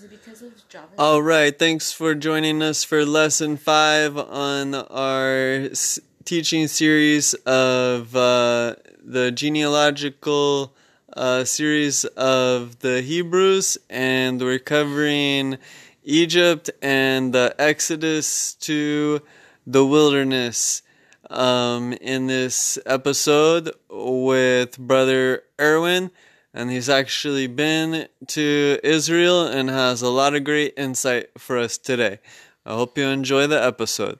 [0.00, 0.86] Is it because of Java?
[0.96, 8.16] All right, thanks for joining us for lesson five on our s- teaching series of
[8.16, 10.72] uh, the genealogical
[11.14, 15.58] uh, series of the Hebrews, and we're covering
[16.02, 19.20] Egypt and the Exodus to
[19.66, 20.80] the wilderness.
[21.28, 26.10] Um, in this episode with Brother Irwin
[26.52, 31.78] and he's actually been to Israel and has a lot of great insight for us
[31.78, 32.18] today.
[32.66, 34.18] I hope you enjoy the episode.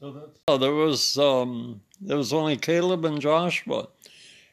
[0.00, 3.88] So oh, there was um, there was only Caleb and Joshua,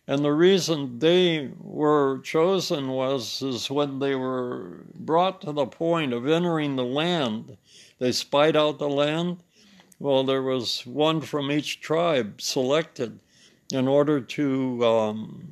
[0.07, 6.13] and the reason they were chosen was is when they were brought to the point
[6.13, 7.57] of entering the land,
[7.99, 9.43] they spied out the land.
[10.01, 13.19] Well, there was one from each tribe selected
[13.71, 15.47] in order to, um,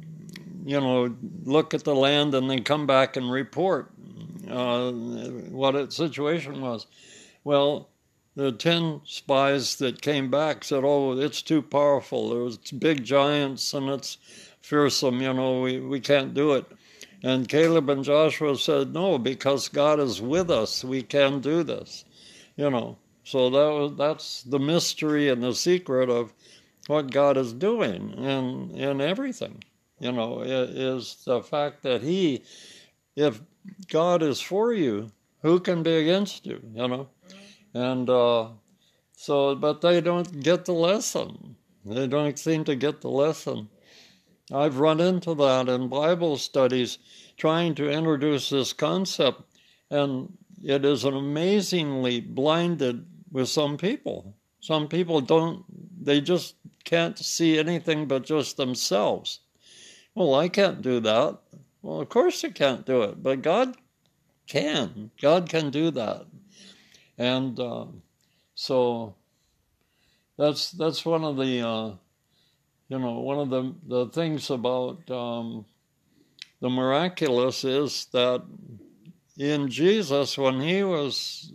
[0.66, 3.92] you know, look at the land and then come back and report
[4.50, 6.88] uh, what its situation was.
[7.44, 7.90] Well,
[8.36, 12.32] the 10 spies that came back said, oh, it's too powerful.
[12.32, 14.18] There's big giants and it's
[14.62, 16.66] fearsome, you know, we, we can't do it.
[17.22, 22.04] And Caleb and Joshua said, no, because God is with us, we can do this,
[22.56, 22.98] you know.
[23.30, 26.34] So that was, that's the mystery and the secret of
[26.88, 29.64] what God is doing in, in everything,
[30.00, 32.42] you know, is the fact that He,
[33.16, 33.40] if
[33.88, 35.12] God is for you,
[35.44, 37.10] who can be against you, you know?
[37.76, 38.48] And uh,
[39.16, 41.56] so, but they don't get the lesson.
[41.86, 43.70] They don't seem to get the lesson.
[44.52, 46.98] I've run into that in Bible studies
[47.38, 49.44] trying to introduce this concept,
[49.92, 54.36] and it is an amazingly blinded with some people.
[54.60, 55.64] Some people don't,
[56.04, 59.40] they just can't see anything but just themselves.
[60.16, 61.40] Well, I can't do that.
[61.82, 63.76] Well, of course you can't do it, but God
[64.48, 65.12] can.
[65.22, 66.26] God can do that.
[67.18, 67.86] And uh,
[68.56, 69.16] so
[70.38, 71.92] that's that's one of the uh,
[72.88, 75.66] you know one of the the things about um,
[76.62, 78.44] the miraculous is that
[79.38, 81.54] in Jesus when he was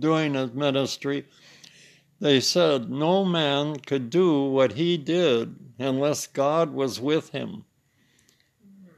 [0.00, 1.26] doing his ministry,
[2.20, 7.64] they said no man could do what he did unless God was with him.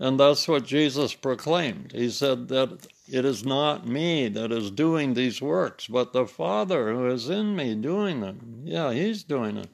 [0.03, 1.93] And that's what Jesus proclaimed.
[1.93, 6.93] He said that it is not me that is doing these works, but the Father
[6.93, 8.63] who is in me doing them.
[8.65, 9.69] Yeah, He's doing it.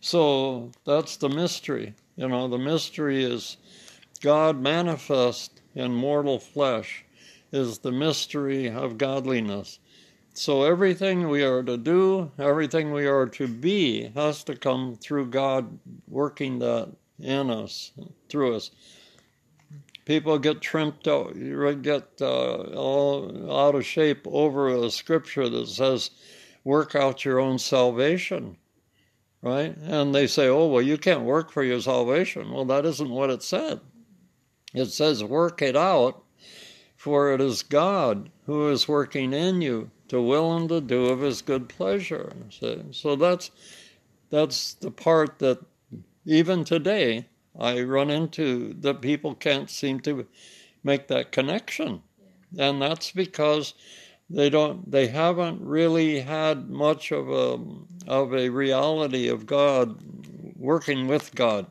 [0.00, 1.94] So that's the mystery.
[2.16, 3.56] You know, the mystery is
[4.20, 7.04] God manifest in mortal flesh,
[7.52, 9.78] is the mystery of godliness.
[10.34, 15.26] So everything we are to do, everything we are to be, has to come through
[15.26, 15.78] God
[16.08, 17.92] working that in us,
[18.28, 18.70] through us
[20.04, 21.34] people get trimped out,
[21.82, 26.10] get uh, all out of shape over a scripture that says,
[26.64, 28.56] work out your own salvation,
[29.42, 29.76] right?
[29.76, 32.50] And they say, oh, well, you can't work for your salvation.
[32.50, 33.80] Well, that isn't what it said.
[34.74, 36.22] It says, work it out,
[36.96, 41.20] for it is God who is working in you to will and to do of
[41.22, 42.34] his good pleasure.
[42.50, 43.50] So, so that's,
[44.28, 45.58] that's the part that
[46.26, 47.28] even today,
[47.58, 50.26] I run into that people can't seem to
[50.84, 52.02] make that connection.
[52.58, 53.72] And that's because
[54.28, 57.58] they don't they haven't really had much of a
[58.06, 59.98] of a reality of God
[60.56, 61.66] working with God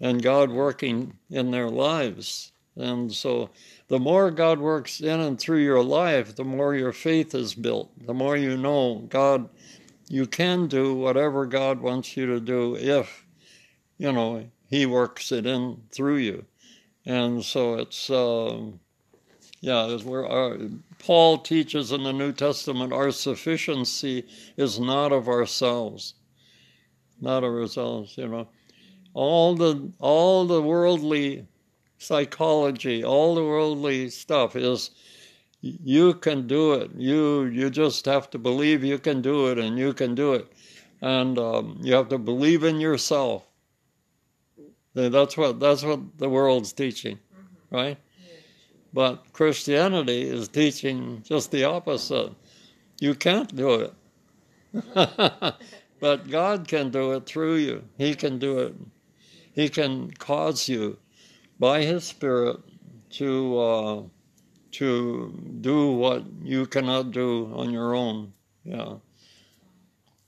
[0.00, 2.50] and God working in their lives.
[2.78, 3.50] And so
[3.88, 7.90] the more God works in and through your life, the more your faith is built.
[8.06, 9.48] The more you know God
[10.08, 13.26] you can do whatever God wants you to do if
[13.98, 16.44] you know he works it in through you.
[17.04, 18.80] And so it's, um,
[19.60, 20.58] yeah, it's where our,
[20.98, 24.26] Paul teaches in the New Testament our sufficiency
[24.58, 26.14] is not of ourselves,
[27.20, 28.48] not of ourselves, you know.
[29.14, 31.46] All the, all the worldly
[31.98, 34.90] psychology, all the worldly stuff is
[35.60, 36.90] you can do it.
[36.96, 40.52] You, you just have to believe you can do it and you can do it.
[41.00, 43.48] And um, you have to believe in yourself
[45.06, 47.74] that's what that's what the world's teaching, mm-hmm.
[47.74, 47.98] right?
[48.92, 52.32] But Christianity is teaching just the opposite.
[53.00, 53.94] You can't do it.
[56.00, 57.84] but God can do it through you.
[57.96, 58.74] He can do it.
[59.52, 60.98] He can cause you
[61.58, 62.58] by His Spirit
[63.10, 64.02] to uh,
[64.72, 68.32] to do what you cannot do on your own.
[68.64, 68.94] Yeah.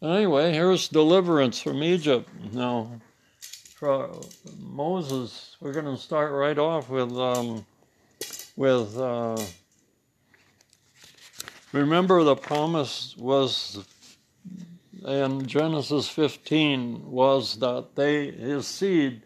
[0.03, 2.29] Anyway, here's deliverance from Egypt.
[2.53, 3.01] Now,
[3.75, 4.19] for
[4.59, 7.67] Moses, we're going to start right off with um,
[8.57, 8.99] with.
[8.99, 9.37] Uh,
[11.73, 13.85] remember, the promise was
[15.07, 19.23] in Genesis 15 was that they his seed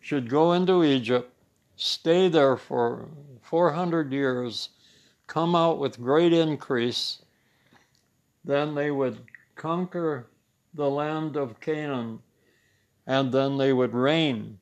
[0.00, 1.32] should go into Egypt,
[1.76, 3.08] stay there for
[3.42, 4.70] 400 years,
[5.26, 7.22] come out with great increase.
[8.44, 9.18] Then they would
[9.54, 10.26] conquer
[10.74, 12.20] the land of Canaan,
[13.06, 14.58] and then they would reign.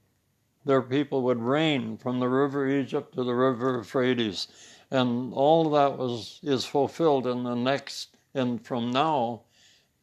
[0.65, 4.49] Their people would reign from the river Egypt to the river Euphrates,
[4.91, 9.43] and all that was is fulfilled in the next and from now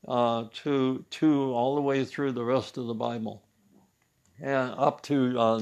[0.08, 3.42] uh, to to all the way through the rest of the Bible,
[4.40, 5.62] and up to uh,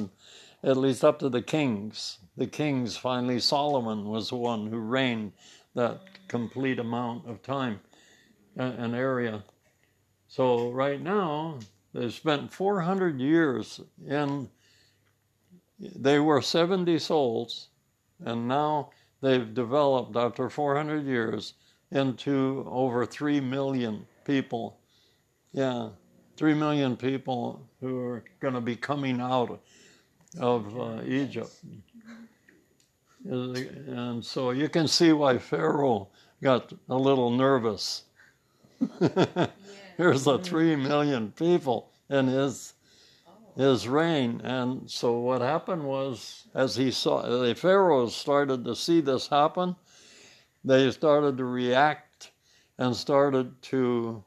[0.64, 2.20] at least up to the kings.
[2.38, 5.34] The kings finally Solomon was the one who reigned
[5.76, 7.80] that complete amount of time
[8.58, 9.44] uh, and area.
[10.28, 11.60] So right now
[11.94, 14.50] they've spent 400 years in.
[15.80, 17.70] They were 70 souls,
[18.26, 18.90] and now
[19.22, 21.54] they've developed after 400 years
[21.92, 24.78] into over 3 million people.
[25.54, 25.90] Yeah,
[26.36, 29.62] 3 million people who are going to be coming out
[30.38, 31.52] of uh, Egypt.
[33.26, 36.10] And so you can see why Pharaoh
[36.42, 38.04] got a little nervous.
[39.98, 42.74] Here's a 3 million people in his
[43.60, 44.40] his reign.
[44.46, 49.76] And so what happened was, as he saw, the pharaohs started to see this happen,
[50.64, 52.32] they started to react
[52.78, 54.24] and started to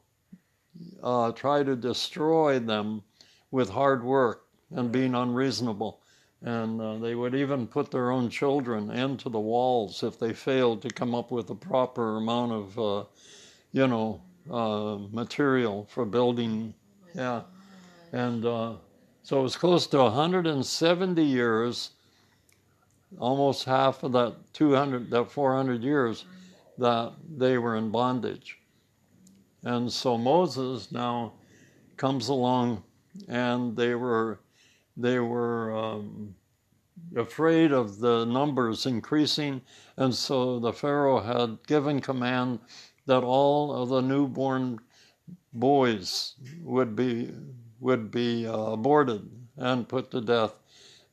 [1.01, 3.01] uh, try to destroy them
[3.49, 4.42] with hard work
[4.73, 5.99] and being unreasonable.
[6.41, 10.81] And uh, they would even put their own children into the walls if they failed
[10.81, 13.03] to come up with a proper amount of, uh,
[13.71, 14.21] you know,
[14.51, 16.73] uh, material for building.
[17.15, 17.43] Yeah.
[18.11, 18.73] And uh,
[19.23, 21.91] so it was close to 170 years,
[23.19, 26.25] almost half of that 200, that 400 years
[26.77, 28.59] that they were in bondage.
[29.63, 31.33] And so Moses now
[31.95, 32.83] comes along,
[33.29, 34.39] and they were
[34.95, 36.35] they were um,
[37.15, 39.61] afraid of the numbers increasing,
[39.97, 42.59] and so the Pharaoh had given command
[43.05, 44.79] that all of the newborn
[45.53, 47.31] boys would be
[47.79, 50.55] would be uh, aborted and put to death.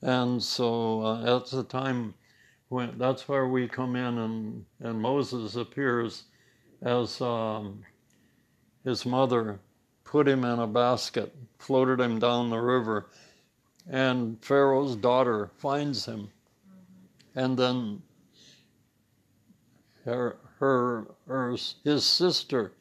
[0.02, 2.14] And so uh, at the time
[2.68, 6.24] when that's where we come in, and and Moses appears
[6.82, 7.82] as um,
[8.84, 9.60] his mother
[10.04, 13.10] put him in a basket, floated him down the river,
[13.88, 16.28] and Pharaoh's daughter finds him.
[17.34, 18.02] And then
[20.04, 22.72] her, her, her his sister,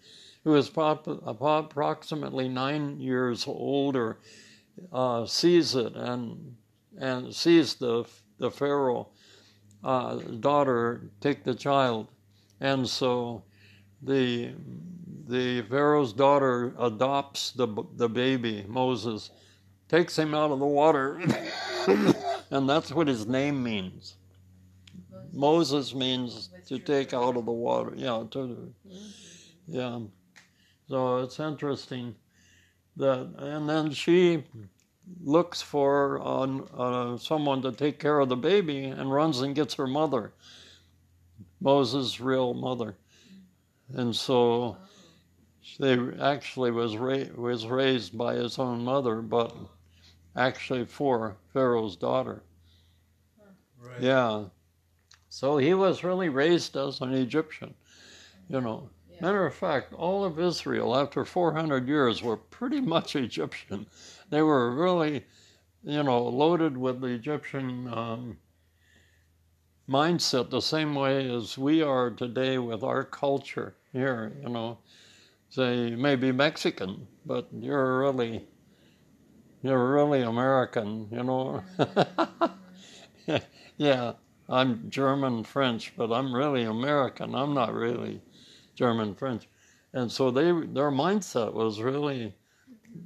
[0.43, 4.17] who is approximately nine years older,
[4.91, 6.55] uh, sees it and
[6.97, 8.05] and sees the
[8.37, 9.09] the Pharaoh
[9.83, 12.07] uh, daughter take the child,
[12.59, 13.43] and so
[14.01, 14.53] the
[15.27, 19.29] the Pharaoh's daughter adopts the, the baby, Moses,
[19.89, 21.19] takes him out of the water,
[22.51, 24.15] and that's what his name means.
[25.33, 27.93] Moses means to take out of the water.
[27.95, 28.73] Yeah, to,
[29.67, 29.99] yeah.
[30.87, 32.15] So it's interesting
[32.97, 34.43] that, and then she
[35.21, 36.47] looks for uh,
[36.77, 40.33] uh, someone to take care of the baby and runs and gets her mother,
[41.59, 42.95] Moses' real mother,
[43.93, 44.77] and so
[45.79, 49.55] they actually was ra- was raised by his own mother, but
[50.35, 52.43] actually for Pharaoh's daughter.
[53.81, 54.01] Right.
[54.01, 54.45] Yeah.
[55.29, 57.73] So he was really raised as an Egyptian,
[58.49, 58.89] you know.
[59.11, 59.21] Yeah.
[59.21, 63.85] Matter of fact, all of Israel after 400 years were pretty much Egyptian.
[64.29, 65.25] They were really,
[65.83, 68.37] you know, loaded with the Egyptian um,
[69.87, 74.77] mindset the same way as we are today with our culture here, you know
[75.49, 78.47] say maybe Mexican, but you're really
[79.61, 81.63] you're really American, you know.
[83.77, 84.13] yeah,
[84.47, 87.35] I'm German French, but I'm really American.
[87.35, 88.21] I'm not really
[88.75, 89.47] German French,
[89.93, 92.33] and so they their mindset was really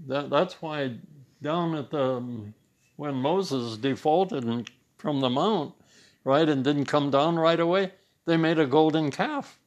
[0.08, 0.30] that.
[0.30, 0.98] That's why
[1.42, 2.54] down at the um,
[2.96, 5.74] when Moses defaulted from the mount,
[6.24, 7.92] right, and didn't come down right away,
[8.26, 9.60] they made a golden calf.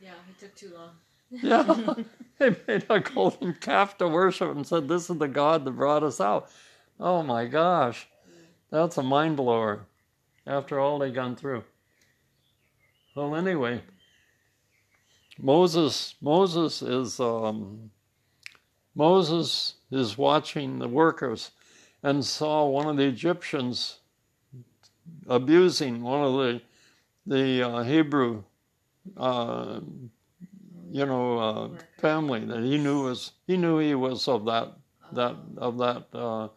[0.00, 0.90] Yeah, it took too long.
[1.30, 1.94] Yeah.
[2.42, 6.02] they made a golden calf to worship and said, This is the God that brought
[6.02, 6.50] us out.
[6.98, 8.08] Oh my gosh.
[8.70, 9.86] That's a mind blower
[10.46, 11.62] after all they've gone through.
[13.14, 13.82] Well, anyway,
[15.38, 17.90] Moses Moses is um,
[18.94, 21.50] Moses is watching the workers,
[22.02, 23.98] and saw one of the Egyptians
[25.28, 26.62] abusing one of the
[27.26, 28.42] the uh, Hebrew,
[29.16, 29.80] uh,
[30.92, 31.68] you know, uh,
[31.98, 34.74] family that he knew was he knew he was of that
[35.12, 36.48] that of that uh,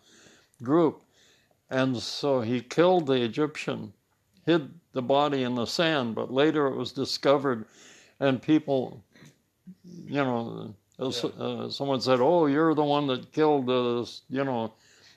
[0.62, 1.01] group,
[1.70, 3.94] and so he killed the Egyptian,
[4.46, 6.15] hid the body in the sand.
[6.15, 7.65] But later it was discovered,
[8.20, 9.01] and people,
[10.06, 14.74] you know, uh, someone said, "Oh, you're the one that killed this," you know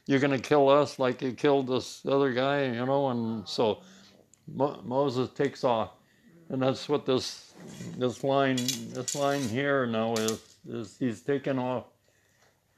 [0.09, 3.11] you're going to kill us like you killed this other guy, you know.
[3.11, 3.83] And so
[4.53, 5.91] Mo- Moses takes off,
[6.49, 7.48] and that's what this
[7.97, 11.85] this line this line here now is is he's taken off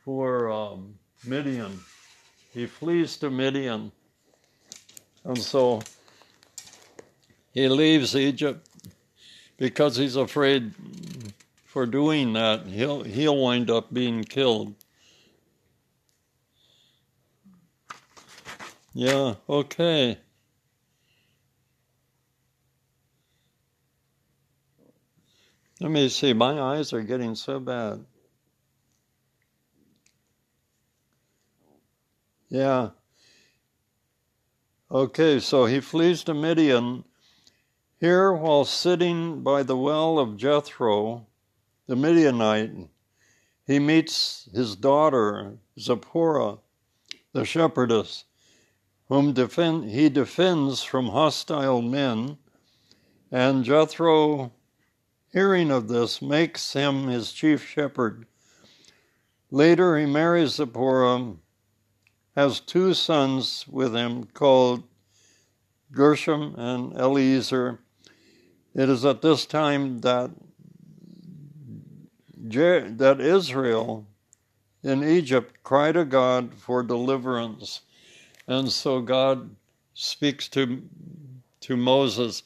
[0.04, 0.94] for um,
[1.24, 1.78] Midian.
[2.52, 3.92] He flees to Midian,
[5.24, 5.82] and so
[7.52, 8.66] he leaves Egypt
[9.56, 10.72] because he's afraid
[11.64, 14.74] for doing that he'll he'll wind up being killed.
[18.92, 20.18] Yeah, okay.
[25.80, 28.04] Let me see, my eyes are getting so bad.
[32.48, 32.90] Yeah.
[34.90, 37.04] Okay, so he flees to Midian.
[37.98, 41.26] Here, while sitting by the well of Jethro,
[41.86, 42.88] the Midianite,
[43.66, 46.58] he meets his daughter, Zipporah,
[47.32, 48.24] the shepherdess
[49.10, 52.38] whom defend, he defends from hostile men.
[53.32, 54.52] And Jethro,
[55.32, 58.26] hearing of this, makes him his chief shepherd.
[59.50, 61.34] Later, he marries Zipporah,
[62.36, 64.84] has two sons with him called
[65.92, 67.80] Gershom and Eliezer.
[68.74, 70.30] It is at this time that
[72.52, 74.06] that Israel
[74.82, 77.82] in Egypt cry to God for deliverance.
[78.46, 79.54] And so God
[79.94, 80.82] speaks to,
[81.60, 82.42] to Moses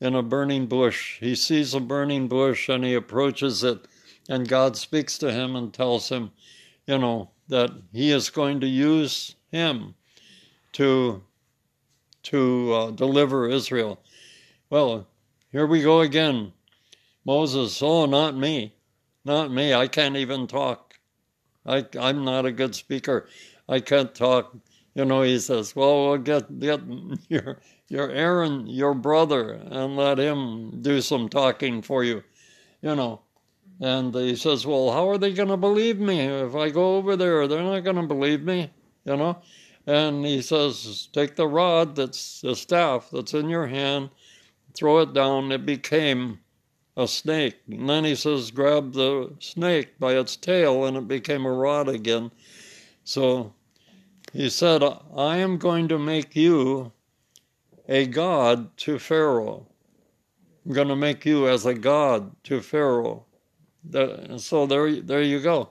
[0.00, 1.18] in a burning bush.
[1.20, 3.86] He sees a burning bush and he approaches it,
[4.28, 6.30] and God speaks to him and tells him,
[6.86, 9.94] you know, that he is going to use him
[10.72, 11.22] to
[12.22, 13.98] to uh, deliver Israel.
[14.68, 15.08] Well,
[15.50, 16.52] here we go again.
[17.24, 18.74] Moses, oh, not me,
[19.24, 19.72] not me.
[19.72, 20.94] I can't even talk.
[21.64, 23.26] I, I'm not a good speaker.
[23.68, 24.54] I can't talk
[24.94, 26.80] you know, he says, well, we'll get, get
[27.28, 27.58] your,
[27.90, 32.22] your Aaron, your brother, and let him do some talking for you,
[32.80, 33.20] you know.
[33.80, 37.16] And he says, well, how are they going to believe me if I go over
[37.16, 37.48] there?
[37.48, 38.70] They're not going to believe me,
[39.04, 39.42] you know.
[39.86, 44.10] And he says, take the rod that's the staff that's in your hand,
[44.72, 45.50] throw it down.
[45.50, 46.38] It became
[46.96, 47.56] a snake.
[47.68, 51.88] And then he says, grab the snake by its tail, and it became a rod
[51.88, 52.30] again.
[53.02, 53.52] So
[54.32, 54.84] he said,
[55.16, 56.92] I am going to make you
[57.90, 59.66] a god to Pharaoh.
[60.64, 63.26] I'm going to make you as a god to Pharaoh.
[63.92, 65.70] And So there, there you go.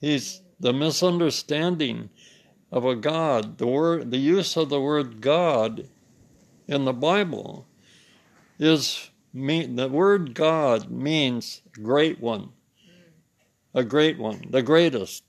[0.00, 2.08] He's the misunderstanding
[2.72, 3.58] of a god.
[3.58, 5.88] The word, the use of the word God
[6.66, 7.66] in the Bible
[8.58, 9.76] is mean.
[9.76, 12.50] The word God means great one,
[13.74, 15.24] a great one, the greatest.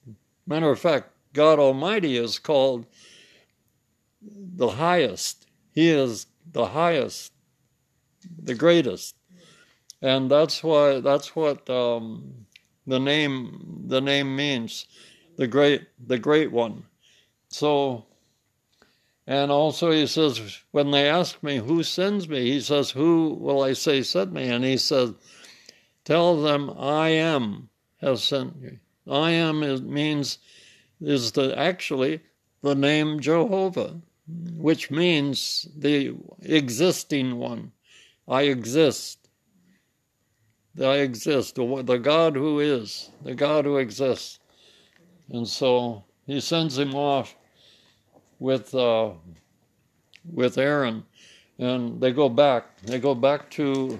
[0.48, 2.86] Matter of fact, God Almighty is called
[4.22, 5.48] the highest.
[5.74, 7.34] He is the highest,
[8.42, 9.15] the greatest,
[10.01, 12.46] and that's why that's what um,
[12.86, 14.86] the name the name means,
[15.38, 16.84] the great the great one.
[17.50, 18.06] So,
[19.25, 23.63] and also he says when they ask me who sends me, he says who will
[23.63, 25.13] I say sent me, and he says,
[26.03, 28.80] tell them I am has sent you.
[29.10, 30.38] I am is, means
[31.01, 32.22] is the actually
[32.62, 37.72] the name Jehovah, which means the existing one.
[38.27, 39.20] I exist.
[40.82, 44.39] I exist, the God who is, the God who exists.
[45.30, 47.36] And so he sends him off
[48.39, 49.12] with uh,
[50.32, 51.03] with Aaron,
[51.60, 52.77] and they go back.
[52.82, 54.00] They go back to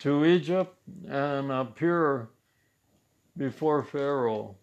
[0.00, 0.74] to Egypt
[1.08, 2.28] and appear
[3.36, 4.56] before Pharaoh.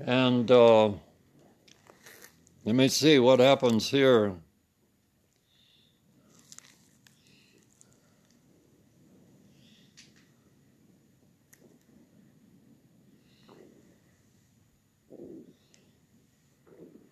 [0.00, 0.90] And uh,
[2.66, 4.34] let me see what happens here.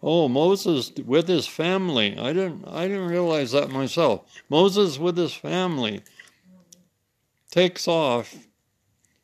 [0.02, 2.18] Oh, Moses with his family.
[2.18, 4.22] I didn't I didn't realize that myself.
[4.50, 6.02] Moses with his family
[7.50, 8.34] takes off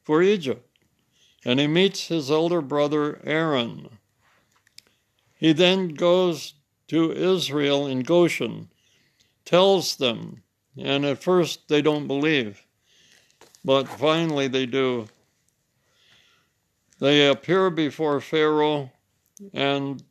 [0.01, 0.67] for Egypt
[1.45, 4.00] and he meets his elder brother Aaron.
[5.41, 6.53] He then goes
[6.89, 8.69] to Israel in Goshen,
[9.47, 10.43] tells them,
[10.77, 12.63] and at first they don't believe,
[13.65, 15.09] but finally they do.
[16.99, 18.93] They appear before Pharaoh,
[19.55, 20.03] and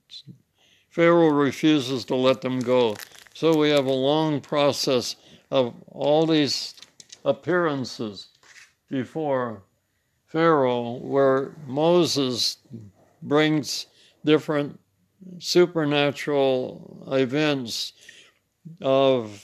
[0.89, 2.95] Pharaoh refuses to let them go.
[3.35, 5.15] So we have a long process
[5.51, 6.73] of all these
[7.23, 8.29] appearances
[8.89, 9.61] before
[10.25, 12.57] Pharaoh where Moses
[13.21, 13.85] brings
[14.25, 14.79] different
[15.39, 17.93] supernatural events
[18.81, 19.43] of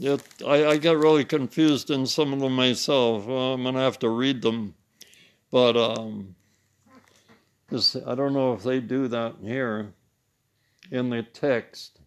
[0.00, 3.26] it, I, I, get really confused in some of them myself.
[3.26, 4.74] Well, I'm to have to read them.
[5.50, 6.34] But um,
[7.68, 9.92] this, I don't know if they do that here
[10.90, 12.00] in the text.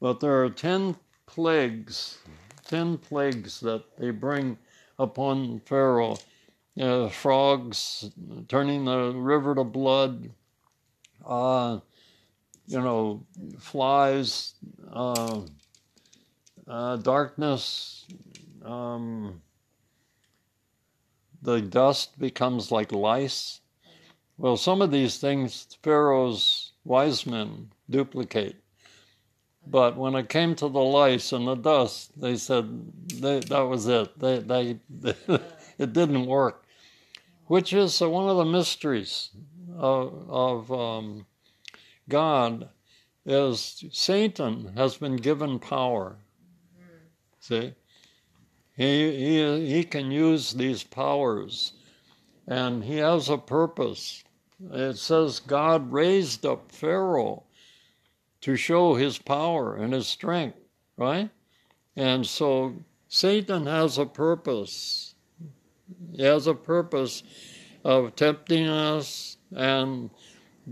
[0.00, 2.18] But there are 10 plagues,
[2.66, 4.58] 10 plagues that they bring
[4.98, 6.18] upon Pharaoh
[7.10, 8.10] frogs
[8.48, 10.30] turning the river to blood,
[11.24, 11.78] uh,
[12.66, 13.24] you know,
[13.58, 14.54] flies,
[14.92, 15.40] uh,
[16.66, 18.06] uh, darkness,
[18.64, 19.40] um,
[21.42, 23.60] the dust becomes like lice.
[24.38, 28.56] Well, some of these things Pharaoh's wise men duplicate.
[29.66, 33.86] But when it came to the lice and the dust, they said they, that was
[33.86, 34.18] it.
[34.18, 34.78] They, they,
[35.78, 36.63] it didn't work,
[37.46, 39.30] which is one of the mysteries
[39.76, 41.26] of, of um,
[42.08, 42.68] God.
[43.26, 46.18] Is Satan has been given power.
[47.40, 47.72] See,
[48.76, 51.72] he, he he can use these powers,
[52.46, 54.24] and he has a purpose.
[54.72, 57.44] It says God raised up Pharaoh
[58.42, 60.58] to show his power and his strength,
[60.98, 61.30] right?
[61.96, 62.74] And so
[63.08, 65.13] Satan has a purpose.
[66.12, 67.22] He has a purpose
[67.84, 70.10] of tempting us and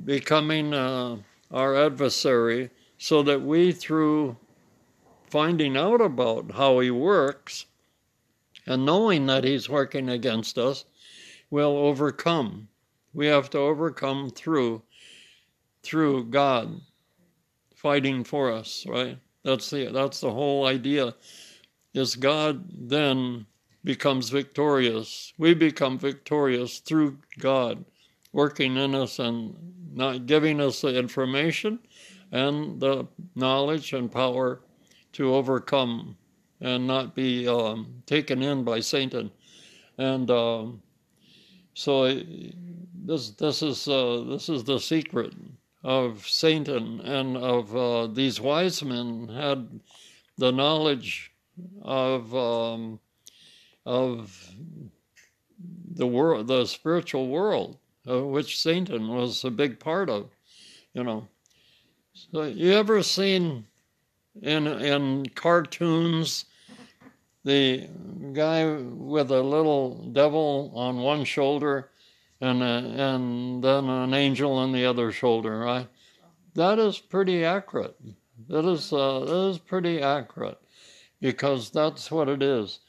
[0.04, 1.18] becoming uh,
[1.50, 4.36] our adversary so that we, through
[5.28, 7.66] finding out about how he works
[8.66, 10.84] and knowing that he's working against us,
[11.50, 12.68] will overcome.
[13.12, 14.82] We have to overcome through
[15.82, 16.80] through God
[17.74, 19.18] fighting for us, right?
[19.44, 21.14] That's the that's the whole idea.
[21.92, 23.46] Is God then
[23.84, 25.32] becomes victorious.
[25.38, 27.84] We become victorious through God
[28.32, 29.54] working in us and
[29.92, 31.78] not giving us the information
[32.30, 34.60] and the knowledge and power
[35.12, 36.16] to overcome
[36.60, 39.30] and not be um, taken in by Satan.
[39.98, 40.82] And um,
[41.74, 42.22] so
[43.04, 45.34] this this is uh, this is the secret
[45.84, 49.80] of Satan and of uh, these wise men had
[50.38, 51.32] the knowledge
[51.82, 53.00] of um,
[53.84, 54.54] of
[55.94, 60.30] the world, the spiritual world, of which Satan was a big part of.
[60.94, 61.28] You know,
[62.14, 63.66] so you ever seen
[64.40, 66.44] in in cartoons
[67.44, 67.88] the
[68.32, 71.90] guy with a little devil on one shoulder
[72.40, 75.88] and a, and then an angel on the other shoulder, right?
[76.54, 77.96] That is pretty accurate.
[78.48, 80.58] That is uh, that is pretty accurate
[81.20, 82.80] because that's what it is.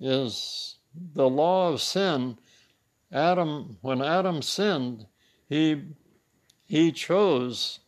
[0.00, 0.76] Is
[1.14, 2.38] the law of sin?
[3.12, 5.06] Adam, when Adam sinned,
[5.48, 5.82] he
[6.66, 7.80] he chose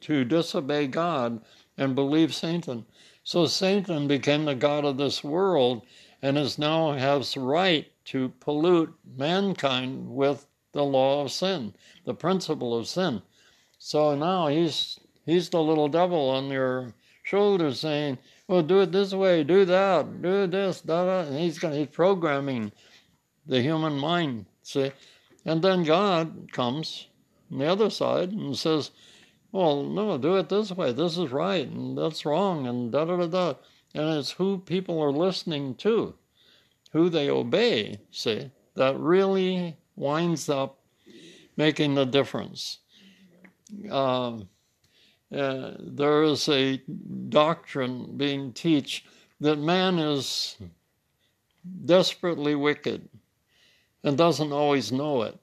[0.00, 1.40] to disobey God
[1.76, 2.84] and believe Satan.
[3.22, 5.86] So Satan became the god of this world
[6.20, 12.76] and is now has right to pollute mankind with the law of sin, the principle
[12.76, 13.22] of sin.
[13.78, 16.94] So now he's he's the little devil on your
[17.28, 21.58] shoulder saying, "Well, do it this way, do that, do this, da da." And he's
[21.58, 22.72] he's programming
[23.46, 24.46] the human mind.
[24.62, 24.92] See,
[25.44, 27.08] and then God comes
[27.52, 28.92] on the other side and says,
[29.52, 30.92] "Well, no, do it this way.
[30.92, 33.54] This is right, and that's wrong, and da da da da."
[33.94, 36.14] And it's who people are listening to
[36.92, 40.78] who they obey, see, that really winds up
[41.56, 42.78] making the difference.
[43.90, 44.38] Uh,
[45.32, 46.78] uh, there is a
[47.28, 49.02] doctrine being taught
[49.40, 50.56] that man is
[51.84, 53.08] desperately wicked
[54.02, 55.38] and doesn't always know it.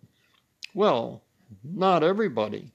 [0.73, 1.21] Well,
[1.63, 2.71] not everybody.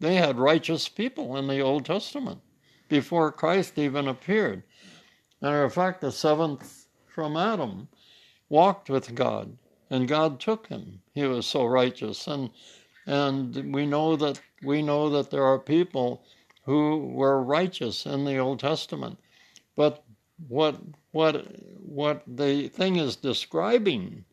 [0.00, 2.40] They had righteous people in the Old Testament
[2.88, 4.62] before Christ even appeared.
[5.40, 7.88] Matter of fact, the seventh from Adam
[8.48, 9.56] walked with God,
[9.90, 11.00] and God took him.
[11.14, 12.50] He was so righteous, and
[13.06, 16.24] and we know that we know that there are people
[16.64, 19.18] who were righteous in the Old Testament,
[19.76, 20.04] but
[20.48, 20.80] what
[21.12, 21.46] what
[21.80, 24.24] what the thing is describing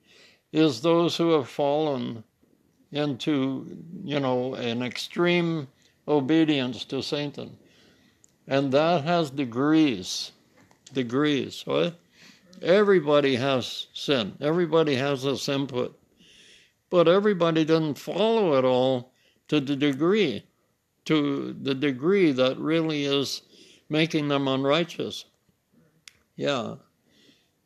[0.51, 2.23] is those who have fallen
[2.91, 3.65] into,
[4.03, 5.67] you know, an extreme
[6.07, 7.57] obedience to Satan.
[8.47, 10.31] And that has degrees.
[10.93, 11.93] Degrees, right?
[12.61, 14.35] Everybody has sin.
[14.41, 15.97] Everybody has this input.
[16.89, 19.13] But everybody doesn't follow it all
[19.47, 20.43] to the degree,
[21.05, 23.41] to the degree that really is
[23.89, 25.25] making them unrighteous.
[26.35, 26.75] Yeah.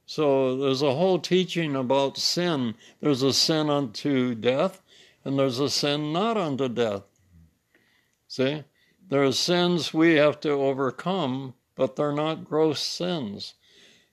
[0.06, 2.76] So there's a whole teaching about sin.
[3.02, 4.82] There's a sin unto death,
[5.24, 7.04] and there's a sin not unto death.
[8.28, 8.63] See?
[9.08, 13.54] There are sins we have to overcome, but they're not gross sins.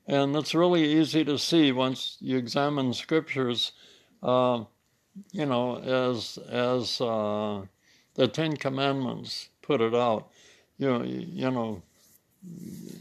[0.06, 3.72] And it's really easy to see once you examine scriptures,
[4.22, 4.64] uh,
[5.30, 7.62] you know, as, as uh,
[8.14, 10.28] the Ten Commandments put it out.
[10.78, 11.82] You know, you know,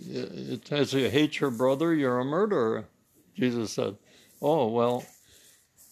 [0.10, 2.86] it says you hate your brother, you're a murderer.
[3.36, 3.97] Jesus said,
[4.41, 5.06] "Oh well,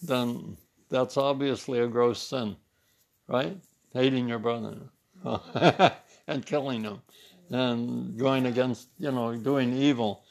[0.02, 0.56] then
[0.88, 2.56] that's obviously a gross sin,
[3.26, 3.56] right?
[3.92, 4.76] Hating your brother
[6.26, 7.02] and killing him
[7.50, 10.22] and going against, you know, doing evil."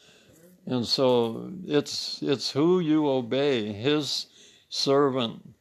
[0.66, 4.28] And so it's it's who you obey, his
[4.70, 5.56] servant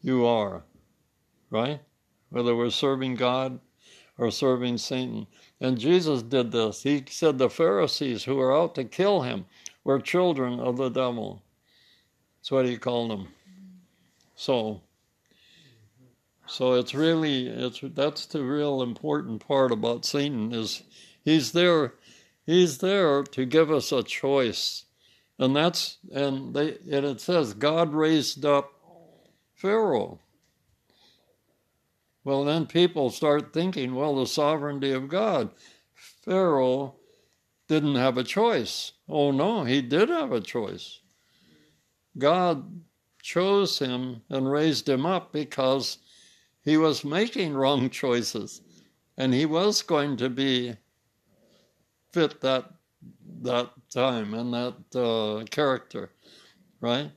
[0.00, 0.64] you are,
[1.50, 1.80] right?
[2.30, 3.60] Whether we're serving God
[4.18, 5.26] or serving Satan.
[5.60, 6.82] And Jesus did this.
[6.82, 9.46] He said the Pharisees who were out to kill him
[9.84, 11.42] were children of the devil.
[12.38, 13.28] That's what he called them.
[14.34, 14.82] So,
[16.46, 20.82] so it's really it's that's the real important part about Satan is
[21.24, 21.94] he's there
[22.46, 24.84] he's there to give us a choice.
[25.38, 28.72] And that's and they and it says God raised up
[29.54, 30.20] Pharaoh.
[32.28, 35.48] Well, then people start thinking, well, the sovereignty of God.
[35.94, 36.96] Pharaoh
[37.68, 38.92] didn't have a choice.
[39.08, 41.00] Oh, no, he did have a choice.
[42.18, 42.82] God
[43.22, 45.96] chose him and raised him up because
[46.60, 48.60] he was making wrong choices
[49.16, 50.74] and he was going to be
[52.12, 52.74] fit that
[53.40, 56.10] that time and that uh, character
[56.80, 57.10] right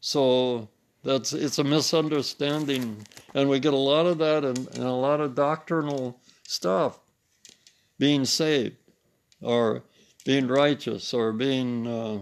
[0.00, 0.70] so
[1.06, 5.20] that's it's a misunderstanding, and we get a lot of that and, and a lot
[5.20, 6.98] of doctrinal stuff.
[7.96, 8.76] Being saved,
[9.40, 9.84] or
[10.24, 12.18] being righteous, or being, uh,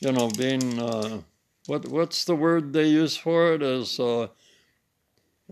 [0.00, 1.20] you know, being uh,
[1.66, 3.62] what what's the word they use for it?
[3.62, 4.26] Is uh,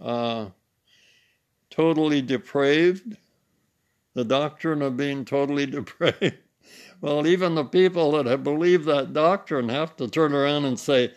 [0.00, 0.46] uh,
[1.70, 3.16] totally depraved.
[4.14, 6.38] The doctrine of being totally depraved.
[7.00, 11.14] well, even the people that have believed that doctrine have to turn around and say,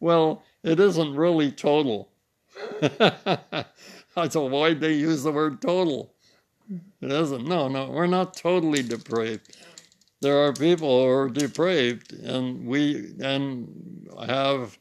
[0.00, 2.08] well, it isn't really total.
[2.82, 6.14] I said, why'd they use the word total?
[7.00, 7.46] It isn't.
[7.46, 9.56] No, no, we're not totally depraved.
[10.20, 14.76] There are people who are depraved, and we and have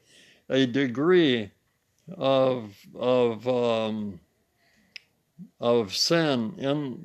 [0.50, 1.52] a degree
[2.18, 4.20] of of um,
[5.60, 6.98] of sin in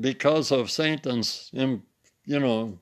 [0.00, 1.82] because of Satan's in,
[2.26, 2.78] you know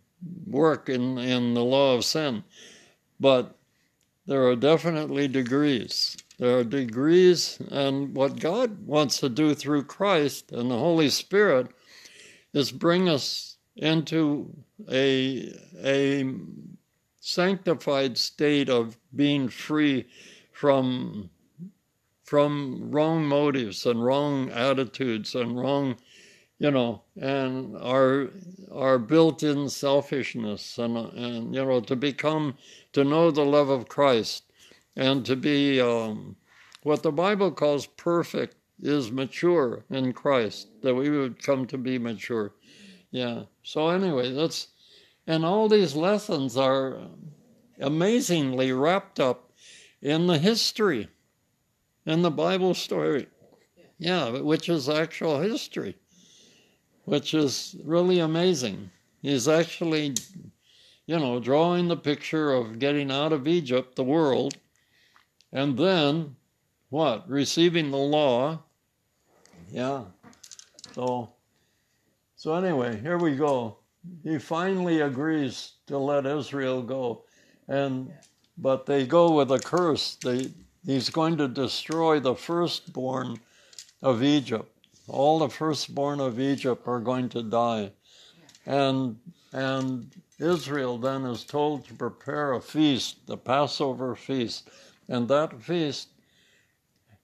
[0.47, 2.43] work in in the law of sin,
[3.21, 3.57] but
[4.27, 6.17] there are definitely degrees.
[6.39, 11.69] There are degrees, and what God wants to do through Christ and the Holy Spirit
[12.53, 14.55] is bring us into
[14.91, 16.31] a, a
[17.21, 20.07] sanctified state of being free
[20.53, 21.31] from,
[22.25, 25.97] from wrong motives and wrong attitudes and wrong
[26.59, 28.31] you know, and our
[28.73, 32.57] our built-in selfishness, and and you know, to become
[32.97, 34.45] to know the love of Christ,
[34.97, 36.37] and to be um,
[36.83, 40.69] what the Bible calls perfect is mature in Christ.
[40.83, 42.55] That we would come to be mature.
[43.11, 43.43] Yeah.
[43.63, 44.69] So anyway, that's
[45.27, 46.97] and all these lessons are
[47.79, 49.53] amazingly wrapped up
[50.01, 51.09] in the history,
[52.07, 53.27] in the Bible story.
[53.99, 55.97] Yeah, which is actual history
[57.07, 58.91] which is really amazing.
[59.23, 60.15] He's actually,
[61.07, 64.57] you know, drawing the picture of getting out of Egypt, the world,
[65.53, 66.37] and then
[66.89, 67.29] what?
[67.29, 68.63] Receiving the law.
[69.71, 70.05] Yeah.
[70.95, 71.31] So,
[72.37, 73.79] so anyway, here we go.
[74.23, 77.25] He finally agrees to let Israel go,
[77.69, 78.13] and
[78.59, 80.17] but they go with a curse.
[80.17, 80.53] They
[80.85, 83.41] he's going to destroy the firstborn
[84.03, 84.71] of Egypt
[85.09, 87.93] all the firstborn of Egypt are going to die.
[88.67, 89.19] And,
[89.53, 94.69] and Israel then is told to prepare a feast, the Passover feast.
[95.09, 96.09] And that feast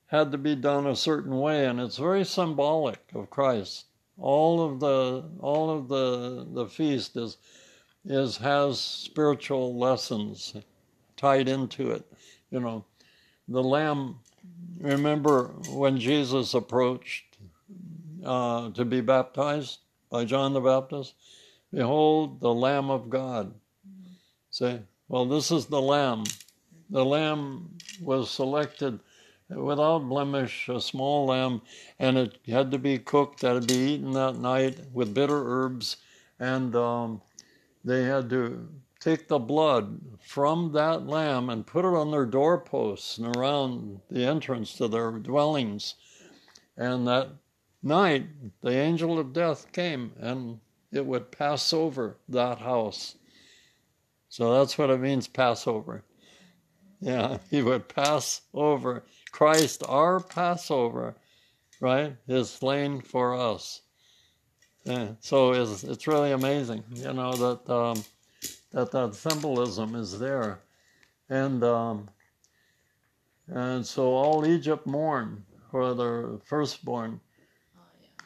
[0.06, 3.86] had to be done a certain way, and it's very symbolic of Christ.
[4.18, 7.38] All of the all of the the feast is
[8.04, 10.54] is has spiritual lessons
[11.16, 12.04] tied into it.
[12.50, 12.84] You know,
[13.48, 14.20] the lamb
[14.78, 17.38] remember when Jesus approached
[18.22, 19.78] uh, to be baptized
[20.12, 21.14] by John the Baptist?
[21.72, 23.54] Behold, the Lamb of God.
[24.50, 26.24] Say, well, this is the Lamb.
[26.90, 29.00] The Lamb was selected
[29.48, 31.62] without blemish, a small lamb,
[31.98, 35.96] and it had to be cooked, had to be eaten that night with bitter herbs,
[36.38, 37.22] and um,
[37.84, 38.68] they had to
[39.00, 44.24] take the blood from that lamb and put it on their doorposts and around the
[44.24, 45.94] entrance to their dwellings.
[46.76, 47.28] And that
[47.82, 48.26] night,
[48.62, 50.60] the angel of death came and
[50.92, 53.16] it would pass over that house.
[54.28, 56.04] So that's what it means, Passover.
[57.00, 59.04] Yeah, he would pass over.
[59.30, 61.16] Christ, our Passover,
[61.80, 63.82] right, is slain for us.
[64.84, 68.04] Yeah, so it's, it's really amazing, you know, that um,
[68.72, 70.60] that that symbolism is there,
[71.28, 72.08] and um,
[73.46, 77.20] and so all Egypt mourn for their firstborn.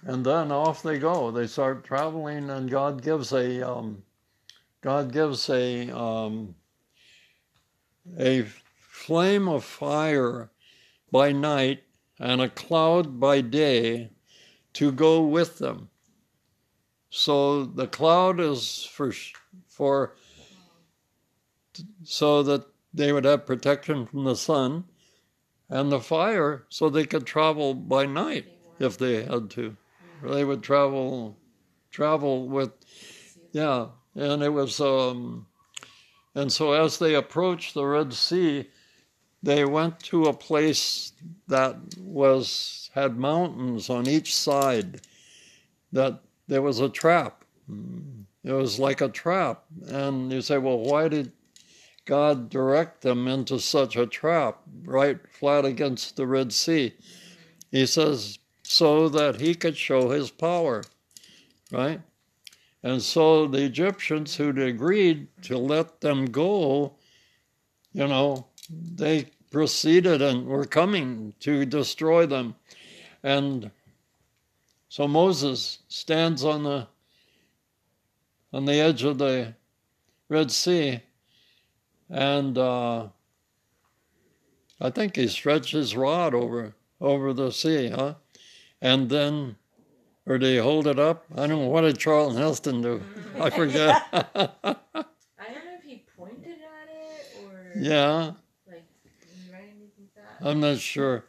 [0.07, 1.33] And then off they go.
[1.33, 4.05] They start traveling, and God gives a um,
[4.81, 6.55] God gives a um,
[8.19, 8.43] a
[8.79, 10.51] flame of fire
[11.11, 11.83] by night
[12.21, 14.11] and a cloud by day
[14.75, 15.91] to go with them.
[17.11, 19.13] So the cloud is for
[19.67, 20.15] for
[22.05, 22.65] so that
[22.95, 24.85] they would have protection from the sun,
[25.69, 28.47] and the fire so they could travel by night
[28.79, 29.77] if they had to.
[30.23, 31.37] They would travel
[31.91, 32.73] travel with
[33.53, 35.47] yeah, and it was um
[36.35, 38.69] and so as they approached the Red Sea,
[39.43, 41.13] they went to a place
[41.49, 45.01] that was had mountains on each side
[45.93, 47.45] that there was a trap.
[48.45, 49.65] It was like a trap.
[49.89, 51.33] And you say, well, why did
[52.05, 56.95] God direct them into such a trap right flat against the Red Sea?
[57.71, 60.83] He says, so that he could show his power,
[61.71, 62.01] right?
[62.83, 66.97] And so the Egyptians who'd agreed to let them go,
[67.93, 72.57] you know, they proceeded and were coming to destroy them.
[73.23, 73.71] And
[74.89, 76.89] so Moses stands on the
[78.53, 79.55] on the edge of the
[80.29, 81.03] Red Sea,
[82.09, 83.09] and uh,
[84.81, 88.15] I think he stretched his rod over over the sea, huh?
[88.81, 89.57] And then,
[90.27, 91.25] or did he hold it up?
[91.35, 91.69] I don't know.
[91.69, 93.03] What did Charlton Heston do?
[93.41, 94.03] I forget.
[94.13, 98.33] I don't know if he pointed at it or yeah,
[98.67, 100.47] like did he write anything like that.
[100.49, 101.25] I'm not sure.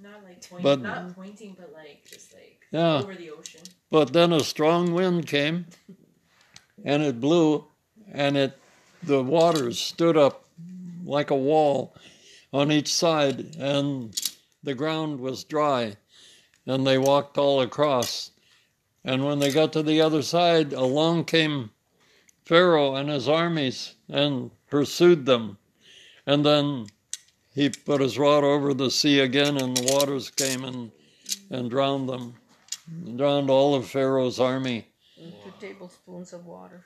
[0.00, 2.98] not like pointing, but- not pointing, but like just like Yeah.
[3.02, 3.60] over the ocean.
[3.90, 5.66] But then a strong wind came,
[6.84, 7.66] and it blew,
[8.12, 8.58] and it
[9.02, 10.44] the waters stood up
[11.04, 11.94] like a wall
[12.52, 14.18] on each side, and
[14.64, 15.96] the ground was dry,
[16.66, 18.32] and they walked all across.
[19.04, 21.70] And when they got to the other side, along came
[22.44, 25.58] Pharaoh and his armies and pursued them.
[26.26, 26.86] And then
[27.54, 30.90] he put his rod over the sea again, and the waters came and,
[31.50, 32.34] and drowned them,
[33.16, 34.86] drowned all of Pharaoh's army.
[35.16, 36.84] Two tablespoons of water.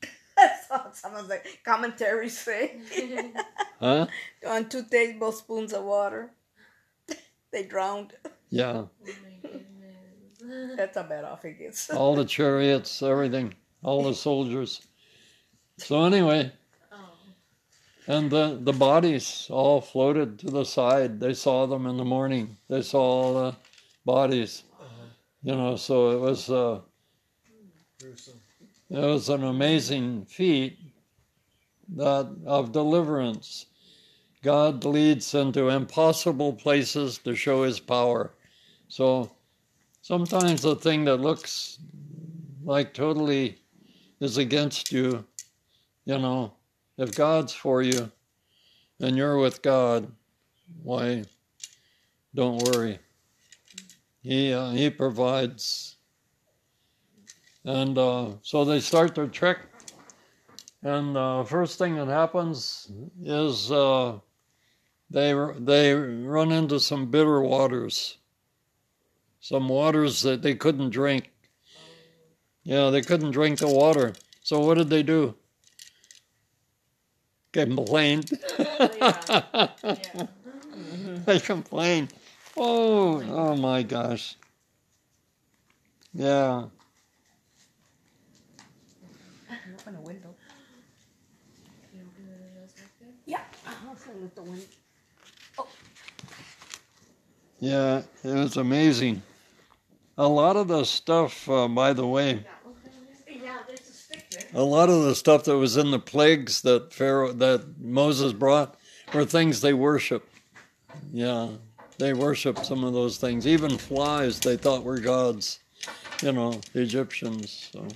[0.36, 2.76] That's what some of the commentaries say.
[3.78, 4.06] Huh?
[4.46, 6.30] On two tablespoons of water,
[7.50, 8.14] they drowned.
[8.50, 8.84] Yeah.
[8.84, 10.76] Oh my.
[10.76, 11.90] That's how bad off it gets.
[11.94, 14.86] All the chariots, everything, all the soldiers.
[15.78, 16.52] So anyway,
[16.92, 16.96] oh.
[18.06, 21.20] and the, the bodies all floated to the side.
[21.20, 22.56] They saw them in the morning.
[22.68, 23.56] They saw all the
[24.04, 24.62] bodies.
[25.42, 26.80] You know, so it was uh,
[28.00, 28.40] Gruesome.
[28.90, 30.78] it was an amazing feat
[31.94, 33.66] that of deliverance.
[34.42, 38.32] God leads into impossible places to show his power.
[38.88, 39.30] So
[40.02, 41.78] sometimes the thing that looks
[42.64, 43.58] like totally
[44.20, 45.24] is against you,
[46.04, 46.52] you know,
[46.96, 48.10] if God's for you
[49.00, 50.10] and you're with God,
[50.82, 51.24] why
[52.34, 52.98] don't worry.
[54.22, 55.96] He uh, he provides.
[57.64, 59.58] And uh, so they start their trek
[60.86, 62.88] and uh, first thing that happens
[63.20, 64.20] is uh,
[65.10, 68.18] they they run into some bitter waters,
[69.46, 71.30] some waters that they couldn't drink.
[72.64, 74.12] Yeah, they couldn't drink the water.
[74.42, 75.36] So what did they do?
[77.52, 78.30] Complained.
[78.58, 79.68] Yeah.
[80.76, 81.20] Yeah.
[81.24, 82.12] they complained.
[82.56, 84.34] Oh, oh my gosh.
[86.12, 86.64] Yeah.
[89.48, 90.34] Open the window.
[91.94, 93.08] You open the windows back there?
[93.26, 93.40] Yeah.
[93.66, 94.66] Uh-huh, so let the wind.
[95.56, 95.68] Oh.
[97.60, 99.22] Yeah, it was amazing.
[100.18, 102.44] A lot of the stuff, uh, by the way,
[104.54, 108.76] a lot of the stuff that was in the plagues that Pharaoh, that Moses brought,
[109.12, 110.26] were things they worship.
[111.12, 111.48] Yeah,
[111.98, 113.46] they worship some of those things.
[113.46, 115.60] Even flies, they thought were gods.
[116.22, 117.68] You know, the Egyptians.
[117.72, 117.86] So,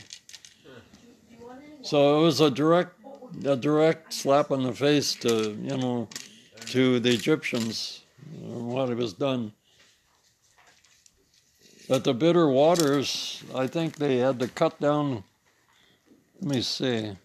[1.80, 2.96] so it was a direct,
[3.46, 6.09] a direct slap in the face to you know,
[6.66, 8.02] to the Egyptians,
[8.42, 9.52] what was done.
[11.90, 15.24] But the bitter waters, I think they had to cut down.
[16.40, 17.16] Let me see.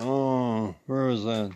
[0.00, 1.52] Oh, where is that?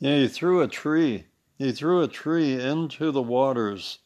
[0.00, 1.24] Yeah, he threw a tree.
[1.56, 3.98] He threw a tree into the waters,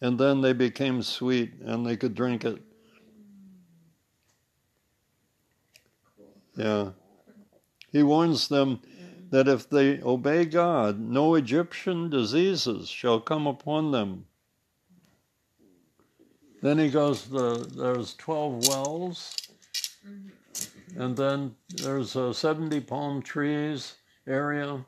[0.00, 2.62] and then they became sweet and they could drink it.
[6.56, 6.90] Yeah.
[7.92, 8.80] He warns them
[9.30, 14.26] that if they obey God, no Egyptian diseases shall come upon them.
[16.62, 19.36] Then he goes, the, there's 12 wells,
[20.96, 23.96] and then there's uh, 70 palm trees
[24.26, 24.84] area.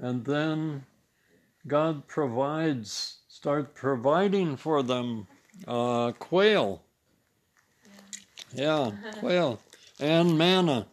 [0.00, 0.86] And then
[1.66, 5.26] God provides, start providing for them
[5.68, 6.82] uh, quail.
[8.54, 9.60] Yeah, quail
[10.00, 10.86] and manna.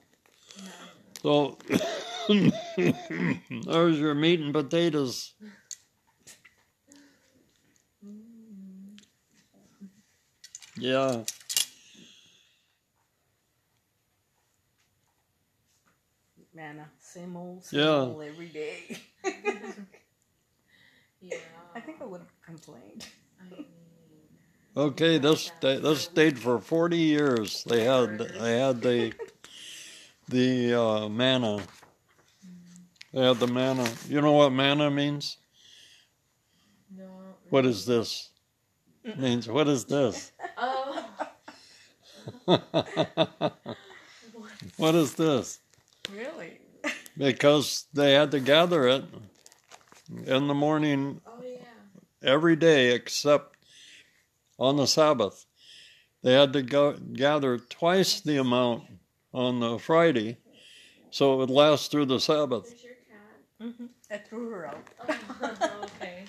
[1.21, 1.57] So
[2.27, 5.33] there's your meat and potatoes.
[10.77, 11.23] Yeah.
[16.53, 16.89] Manna.
[17.13, 18.01] Same old, same Yeah.
[18.01, 18.97] old every day.
[21.19, 21.37] Yeah.
[21.73, 23.05] I think I would have complained.
[23.41, 23.65] I mean,
[24.75, 27.63] Okay, this sta- this stayed for forty years.
[27.63, 29.13] They had they had the
[30.27, 31.63] the uh, manna.
[33.13, 33.89] They had the manna.
[34.07, 35.37] You know what manna means?
[36.95, 37.05] no.
[37.49, 38.29] What is this?
[39.17, 40.31] means what is this?
[40.57, 41.09] Oh.
[44.77, 45.59] what is this?
[46.13, 46.59] Really?
[47.17, 49.03] Because they had to gather it
[50.25, 51.57] in the morning Oh yeah.
[52.21, 53.55] every day except
[54.59, 55.45] on the Sabbath.
[56.23, 58.83] They had to go gather twice the amount
[59.33, 60.37] on the Friday,
[61.11, 62.69] so it would last through the Sabbath.
[62.69, 62.93] There's your
[63.73, 63.75] cat.
[63.77, 64.83] hmm I threw her out.
[65.09, 66.23] Oh, okay.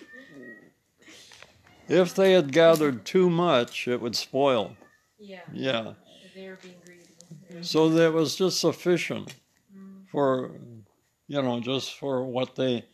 [1.89, 4.77] If they had gathered too much, it would spoil.
[5.19, 5.41] Yeah.
[5.51, 5.93] Yeah.
[6.35, 7.05] They were being greedy.
[7.51, 7.63] Yeah.
[7.63, 9.35] So that was just sufficient
[9.77, 10.09] Mm.
[10.11, 10.51] for,
[11.29, 12.85] you know, just for what they.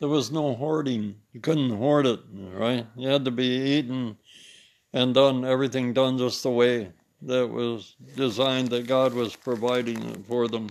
[0.00, 1.14] There was no hoarding.
[1.32, 2.86] You couldn't hoard it, right?
[2.96, 4.16] You had to be eaten
[4.92, 10.48] and done, everything done just the way that was designed, that God was providing for
[10.48, 10.68] them.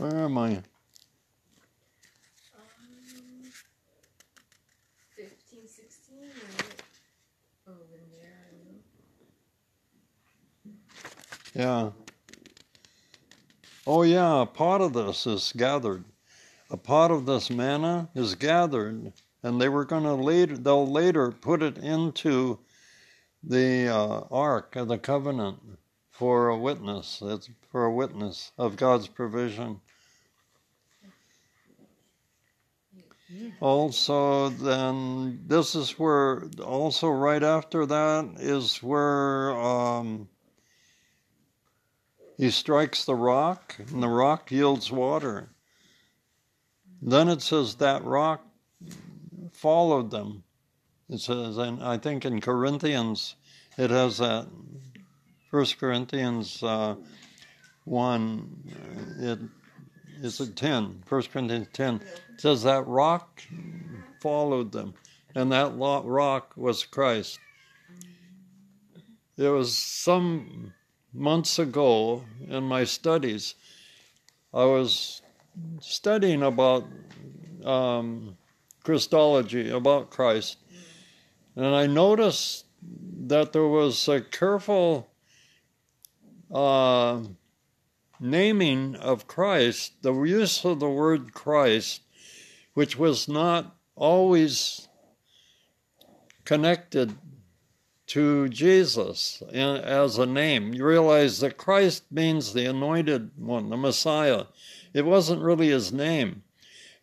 [0.00, 0.48] Where am I?
[0.48, 0.62] Um,
[5.14, 6.16] 15, 16,
[6.56, 6.82] right?
[11.54, 11.62] There.
[11.62, 11.90] Yeah.
[13.86, 16.04] Oh, yeah, a pot of this is gathered.
[16.70, 21.30] A pot of this manna is gathered, and they were going to later, they'll later
[21.30, 22.58] put it into
[23.42, 25.58] the uh, Ark of the Covenant
[26.10, 27.20] for a witness.
[27.22, 29.82] It's for a witness of God's provision.
[33.60, 40.28] Also, then this is where, also right after that is where um,
[42.36, 45.50] he strikes the rock, and the rock yields water.
[47.02, 48.44] Then it says that rock
[49.52, 50.42] followed them.
[51.08, 53.36] It says, and I think in Corinthians,
[53.76, 54.48] it has that.
[55.50, 56.94] First Corinthians uh,
[57.84, 58.62] one,
[59.18, 59.38] it
[60.22, 61.02] is it ten.
[61.06, 63.42] First Corinthians ten it says that rock
[64.20, 64.94] followed them,
[65.34, 67.38] and that rock was Christ.
[69.36, 70.72] it was some
[71.12, 73.54] months ago in my studies.
[74.52, 75.22] I was
[75.80, 76.86] studying about
[77.64, 78.36] um,
[78.84, 80.58] Christology, about Christ,
[81.56, 82.66] and I noticed
[83.26, 85.08] that there was a careful
[86.52, 87.20] uh,
[88.20, 92.02] naming of Christ, the use of the word Christ,
[92.74, 94.88] which was not always
[96.44, 97.16] connected
[98.06, 100.74] to Jesus as a name.
[100.74, 104.46] You realize that Christ means the anointed one, the Messiah.
[104.92, 106.42] It wasn't really his name,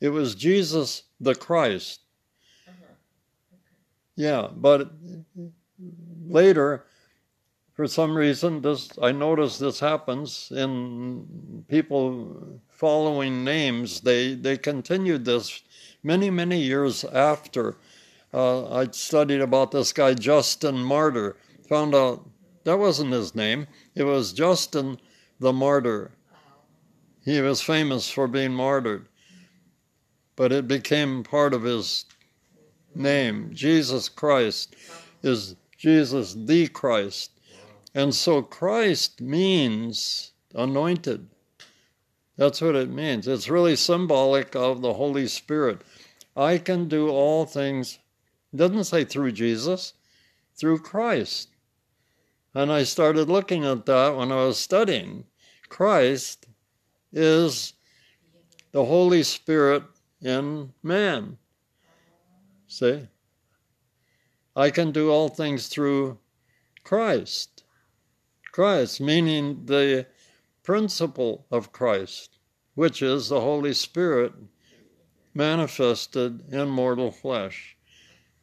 [0.01, 2.01] it was Jesus the Christ.
[2.68, 2.93] Uh-huh.
[4.15, 4.91] Yeah, but
[6.28, 6.86] later,
[7.78, 14.02] for some reason, this I notice this happens in people following names.
[14.02, 15.62] They they continued this
[16.02, 17.78] many many years after.
[18.34, 21.38] Uh, I studied about this guy Justin Martyr.
[21.70, 22.28] Found out
[22.64, 23.68] that wasn't his name.
[23.94, 24.98] It was Justin
[25.40, 26.10] the Martyr.
[27.24, 29.08] He was famous for being martyred,
[30.36, 32.06] but it became part of his
[32.96, 33.52] name.
[33.54, 34.76] Jesus Christ
[35.22, 37.37] is Jesus the Christ.
[37.94, 41.28] And so Christ means anointed.
[42.38, 43.28] That's what it means.
[43.28, 45.82] It's really symbolic of the Holy Spirit.
[46.36, 47.98] I can do all things,
[48.54, 49.94] it doesn't say through Jesus,
[50.56, 51.50] through Christ.
[52.54, 55.26] And I started looking at that when I was studying.
[55.70, 56.46] Christ
[57.12, 57.74] is
[58.72, 59.84] the Holy Spirit
[60.22, 61.38] in man.
[62.68, 63.08] See?
[64.56, 66.18] I can do all things through
[66.84, 67.57] Christ.
[68.58, 70.08] Christ, meaning the
[70.64, 72.39] principle of Christ,
[72.74, 74.34] which is the Holy Spirit
[75.36, 77.78] manifested in mortal flesh.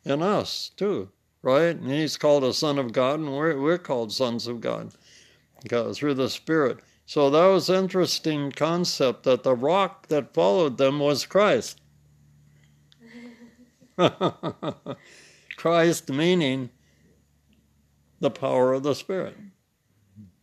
[0.04, 1.10] In us, too,
[1.42, 1.74] right?
[1.74, 4.92] And he's called a Son of God, and we're, we're called sons of God
[5.68, 6.78] through the Spirit.
[7.06, 11.80] So that was interesting concept that the rock that followed them was Christ.
[15.56, 16.70] Christ meaning
[18.20, 19.36] the power of the Spirit.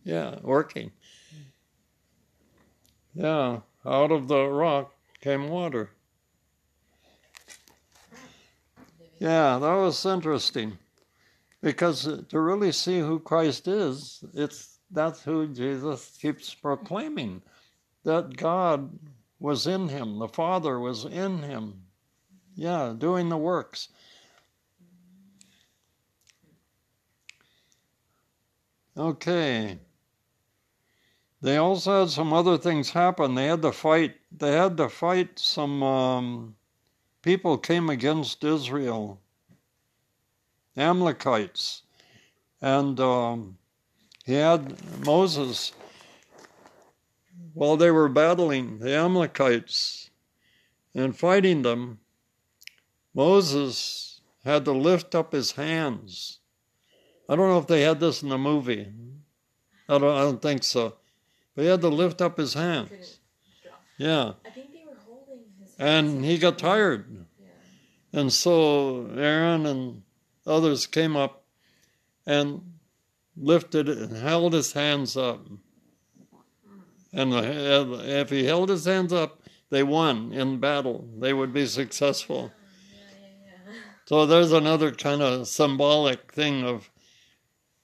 [0.04, 0.90] Yeah, working.
[3.14, 5.90] Yeah, out of the rock came water.
[9.18, 10.78] Yeah, that was interesting.
[11.60, 17.40] Because to really see who Christ is, it's that's who Jesus keeps proclaiming.
[18.04, 18.98] That God
[19.38, 21.82] was in him, the Father was in him.
[22.56, 23.88] Yeah, doing the works.
[28.96, 29.78] Okay.
[31.42, 33.34] They also had some other things happen.
[33.34, 34.14] They had to fight.
[34.30, 36.56] They had to fight some um,
[37.20, 39.20] people came against Israel,
[40.76, 41.82] Amalekites,
[42.60, 43.58] and um,
[44.24, 45.72] he had Moses.
[47.54, 50.10] While they were battling the Amalekites
[50.94, 51.98] and fighting them,
[53.12, 56.38] Moses had to lift up his hands
[57.28, 58.92] I don't know if they had this in the movie.
[59.88, 60.96] I don't, I don't think so.
[61.54, 63.20] But he had to lift up his hands.
[63.98, 64.32] Yeah.
[64.44, 65.74] I think they were holding his.
[65.78, 67.26] And he got tired.
[67.38, 68.20] Yeah.
[68.20, 70.02] And so Aaron and
[70.46, 71.44] others came up
[72.26, 72.62] and
[73.36, 75.46] lifted and held his hands up.
[75.46, 76.80] Hmm.
[77.12, 81.08] And if he held his hands up, they won in battle.
[81.18, 82.52] They would be successful.
[82.52, 82.60] Oh,
[82.92, 83.28] yeah,
[83.66, 83.72] yeah.
[84.06, 86.90] So there's another kind of symbolic thing of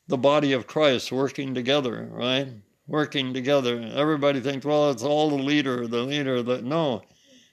[0.07, 2.49] the body of Christ working together, right?
[2.89, 3.80] Working together.
[3.95, 6.43] Everybody thinks, well, it's all the leader, the leader.
[6.43, 7.03] That no,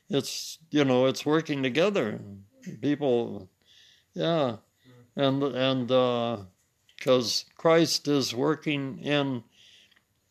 [0.10, 2.20] it's you know, it's working together.
[2.82, 3.50] People,
[4.14, 4.58] yeah,
[5.16, 5.88] and and
[6.98, 9.44] because uh, Christ is working in,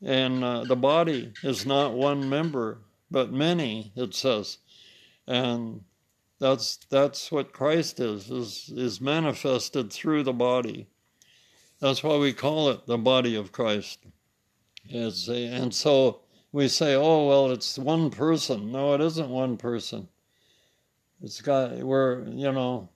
[0.02, 2.80] and uh, the body is not one member
[3.10, 3.92] but many.
[3.94, 4.58] It says,
[5.26, 5.82] and
[6.40, 10.88] that's that's what Christ is is is manifested through the body.
[11.80, 14.00] That's why we call it the body of Christ.
[14.88, 16.20] It's a, and so
[16.52, 18.70] we say, oh, well, it's one person.
[18.70, 20.08] No, it isn't one person.
[21.22, 22.90] It's got, we're, you know,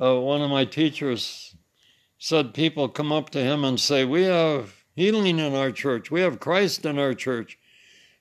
[0.00, 1.54] uh, one of my teachers
[2.18, 6.20] said people come up to him and say, We have healing in our church, we
[6.20, 7.58] have Christ in our church.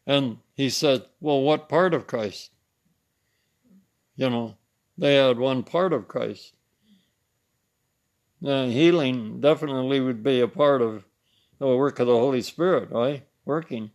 [0.07, 2.51] And he said, Well, what part of Christ?
[4.15, 4.55] You know,
[4.97, 6.55] they had one part of Christ.
[8.39, 11.03] Now, healing definitely would be a part of
[11.59, 13.25] the work of the Holy Spirit, right?
[13.45, 13.91] Working.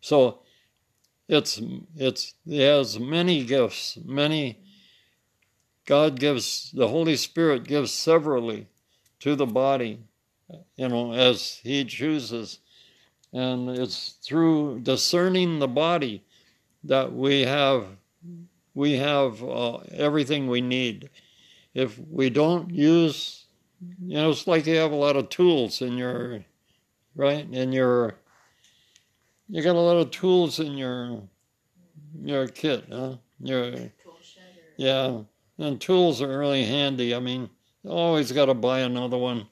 [0.00, 0.40] So
[1.28, 1.60] it's
[1.96, 4.60] it's it has many gifts, many
[5.86, 8.66] God gives the Holy Spirit gives severally
[9.20, 10.00] to the body,
[10.76, 12.58] you know, as He chooses.
[13.32, 16.24] And it's through discerning the body
[16.84, 17.84] that we have
[18.74, 21.10] we have uh, everything we need.
[21.74, 23.46] If we don't use,
[24.00, 26.44] you know, it's like you have a lot of tools in your,
[27.18, 28.14] right, in your,
[29.48, 31.22] you got a lot of tools in your,
[32.22, 33.16] your kit, huh?
[33.40, 33.74] Your,
[34.76, 35.20] yeah,
[35.58, 37.14] and tools are really handy.
[37.14, 37.50] I mean,
[37.84, 39.46] always got to buy another one.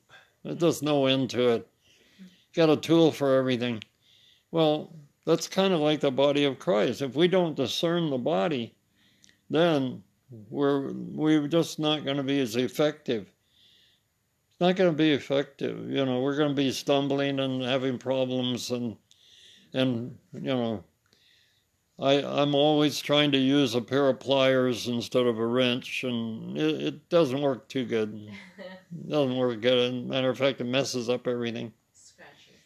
[0.45, 1.69] There's no end to it.
[2.55, 3.83] Got a tool for everything.
[4.53, 4.95] Well,
[5.25, 7.03] that's kind of like the body of Christ.
[7.03, 8.75] If we don't discern the body,
[9.51, 10.03] then
[10.51, 13.31] we're we're just not going to be as effective.
[14.57, 15.90] It's not going to be effective.
[15.90, 18.96] You know, we're going to be stumbling and having problems and
[19.74, 20.82] and you know
[21.98, 26.57] I, I'm always trying to use a pair of pliers instead of a wrench, and
[26.57, 28.30] it, it doesn't work too good.
[28.59, 30.07] It doesn't work good.
[30.07, 31.74] Matter of fact, it messes up everything.
[31.92, 32.61] scratches.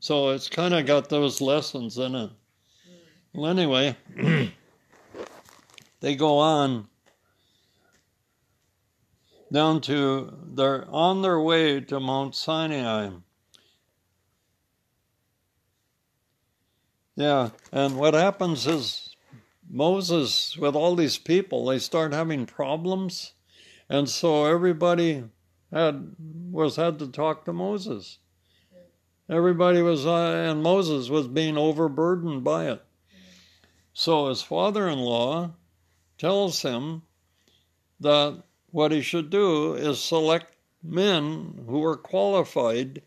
[0.00, 2.30] So it's kind of got those lessons in it.
[2.30, 3.40] Hmm.
[3.40, 3.96] Well, anyway,
[6.00, 6.86] they go on
[9.52, 13.10] down to, they're on their way to Mount Sinai.
[17.16, 19.14] Yeah, and what happens is
[19.68, 23.34] Moses, with all these people, they start having problems,
[23.88, 25.24] and so everybody
[25.72, 26.14] had
[26.50, 28.18] was had to talk to Moses.
[29.28, 32.82] Everybody was, uh, and Moses was being overburdened by it.
[33.92, 35.52] So his father-in-law
[36.18, 37.02] tells him
[38.00, 43.02] that what he should do is select men who are qualified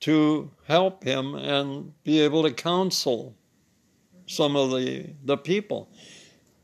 [0.00, 3.36] to help him and be able to counsel
[4.26, 5.88] some of the the people.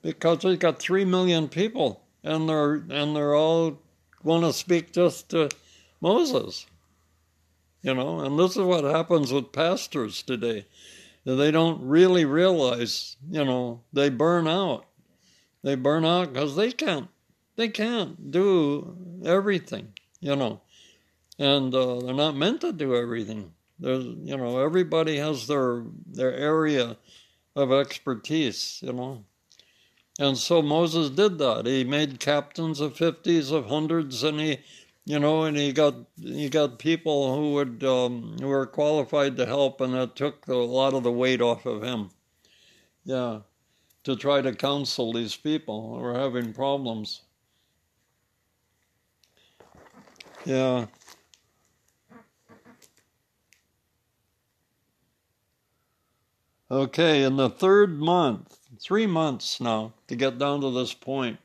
[0.02, 3.80] Because he's got three million people and they're and they're all
[4.24, 5.48] to speak just to
[6.00, 6.66] Moses
[7.84, 8.20] you know?
[8.20, 10.66] And this is what happens with pastors today.
[11.24, 14.86] They don't really realize you know they burn out.
[15.62, 17.09] They burn out because they can't
[17.57, 20.61] they can't do everything you know
[21.38, 23.52] and uh, they're not meant to do everything.
[23.78, 26.96] There's, you know, everybody has their their area
[27.57, 29.24] of expertise, you know.
[30.20, 31.66] And so Moses did that.
[31.66, 34.59] He made captains of fifties, of hundreds, and he,
[35.05, 39.46] you know, and he got he got people who would um, who were qualified to
[39.46, 42.11] help, and that took a lot of the weight off of him.
[43.05, 43.40] Yeah,
[44.05, 47.22] to try to counsel these people who were having problems.
[50.45, 50.86] Yeah.
[56.70, 61.38] Okay, in the third month, three months now to get down to this point.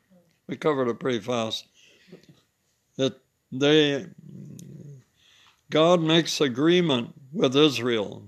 [0.47, 1.65] We covered it pretty fast.
[2.97, 3.19] That
[3.51, 4.07] they,
[5.69, 8.23] God makes agreement with Israel.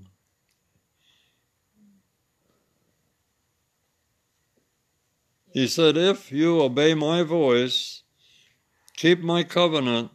[5.52, 8.02] He said, If you obey my voice,
[8.96, 10.10] keep my covenant,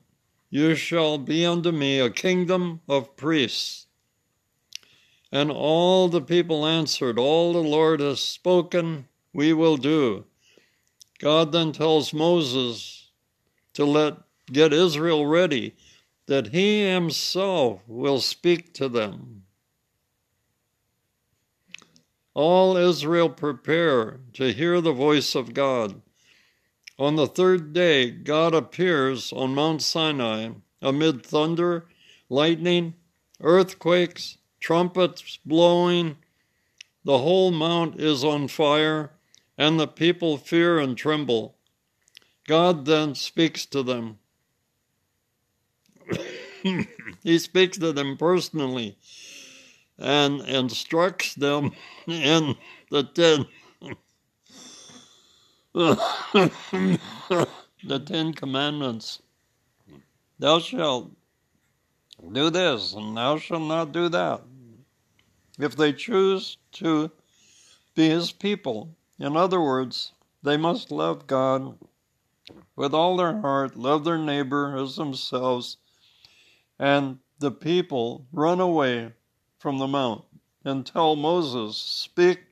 [0.49, 3.87] you shall be unto me a kingdom of priests.
[5.31, 10.25] And all the people answered, All the Lord has spoken, we will do.
[11.19, 13.11] God then tells Moses
[13.73, 14.17] to let
[14.51, 15.75] get Israel ready,
[16.27, 19.43] that he himself will speak to them.
[22.33, 26.01] All Israel prepare to hear the voice of God.
[26.99, 30.49] On the third day, God appears on Mount Sinai
[30.81, 31.85] amid thunder,
[32.27, 32.95] lightning,
[33.39, 36.17] earthquakes, trumpets blowing.
[37.05, 39.11] The whole mount is on fire,
[39.57, 41.55] and the people fear and tremble.
[42.47, 44.17] God then speaks to them.
[47.23, 48.97] he speaks to them personally
[49.99, 51.73] and instructs them
[52.07, 52.55] in
[52.89, 53.45] the ten
[55.77, 57.39] the
[58.03, 59.21] Ten Commandments.
[60.39, 61.11] Thou shalt
[62.31, 64.41] do this, and thou shalt not do that.
[65.59, 67.11] If they choose to
[67.93, 71.77] be his people, in other words, they must love God
[72.75, 75.77] with all their heart, love their neighbor as themselves,
[76.79, 79.13] and the people run away
[79.59, 80.23] from the mount
[80.65, 82.46] and tell Moses, Speak,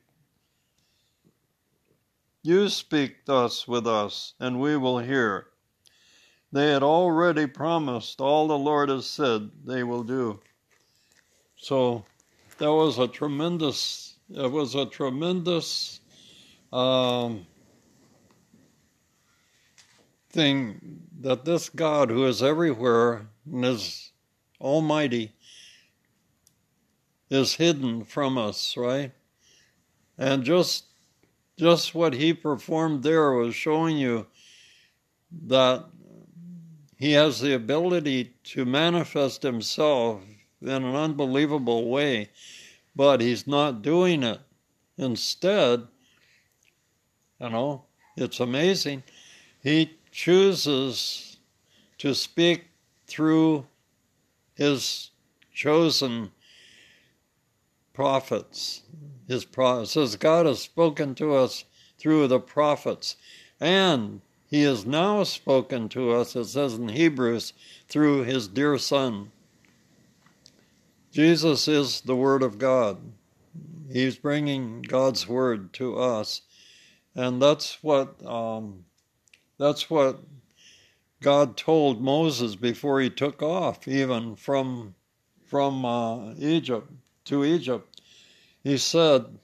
[2.46, 5.48] you speak thus with us, and we will hear.
[6.52, 10.40] They had already promised all the Lord has said they will do.
[11.56, 12.04] So
[12.58, 16.00] that was a tremendous, it was a tremendous
[16.72, 17.46] um,
[20.30, 24.12] thing that this God who is everywhere and is
[24.60, 25.32] almighty
[27.28, 29.12] is hidden from us, right?
[30.16, 30.85] And just
[31.56, 34.26] just what he performed there was showing you
[35.46, 35.84] that
[36.96, 40.22] he has the ability to manifest himself
[40.62, 42.30] in an unbelievable way,
[42.94, 44.40] but he's not doing it.
[44.96, 45.86] Instead,
[47.40, 47.84] you know,
[48.16, 49.02] it's amazing.
[49.62, 51.36] He chooses
[51.98, 52.64] to speak
[53.06, 53.66] through
[54.54, 55.10] his
[55.52, 56.30] chosen
[57.96, 58.82] prophets.
[59.26, 61.64] His pro- says God has spoken to us
[61.98, 63.16] through the prophets,
[63.58, 67.54] and He has now spoken to us, it says in Hebrews,
[67.88, 69.32] through His dear Son.
[71.10, 72.98] Jesus is the Word of God.
[73.90, 76.42] He's bringing God's Word to us,
[77.14, 78.84] and that's what um,
[79.58, 80.20] that's what
[81.22, 84.94] God told Moses before he took off, even from
[85.46, 86.90] from uh, Egypt
[87.26, 88.00] to Egypt.
[88.64, 89.38] He said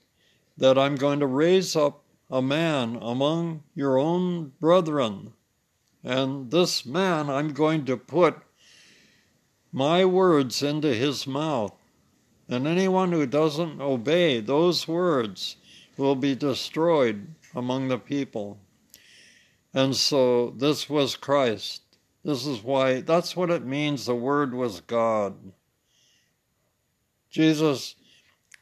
[0.56, 5.34] that I'm going to raise up a man among your own brethren,
[6.02, 8.36] and this man I'm going to put
[9.70, 11.74] my words into his mouth,
[12.48, 15.56] and anyone who doesn't obey those words
[15.96, 18.58] will be destroyed among the people.
[19.74, 21.82] And so this was Christ.
[22.24, 25.34] This is why, that's what it means the Word was God.
[27.32, 27.96] Jesus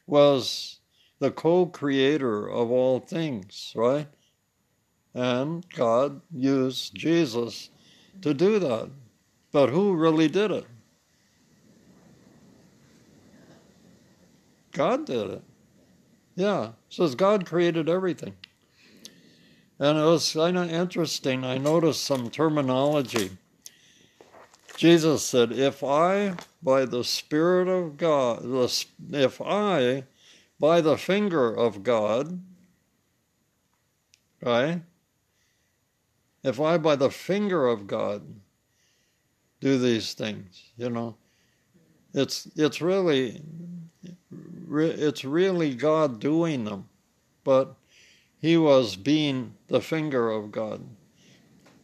[0.07, 0.79] was
[1.19, 4.07] the co creator of all things, right?
[5.13, 7.71] And God used Jesus
[8.23, 8.89] to do that.
[9.53, 10.67] But who really did it?
[14.73, 15.43] God did it.
[16.37, 16.71] Yeah.
[16.89, 18.35] Says God created everything.
[19.81, 21.45] And it was kind of interesting.
[21.45, 23.31] I noticed some terminology.
[24.81, 28.43] Jesus said, If I, by the Spirit of God,
[29.13, 30.05] if I,
[30.59, 32.41] by the finger of God,
[34.41, 34.81] right?
[36.43, 38.23] If I, by the finger of God,
[39.61, 41.15] do these things, you know,
[42.15, 43.43] it's it's really
[44.71, 46.89] it's really God doing them,
[47.45, 47.77] but
[48.41, 50.81] he was being the finger of God.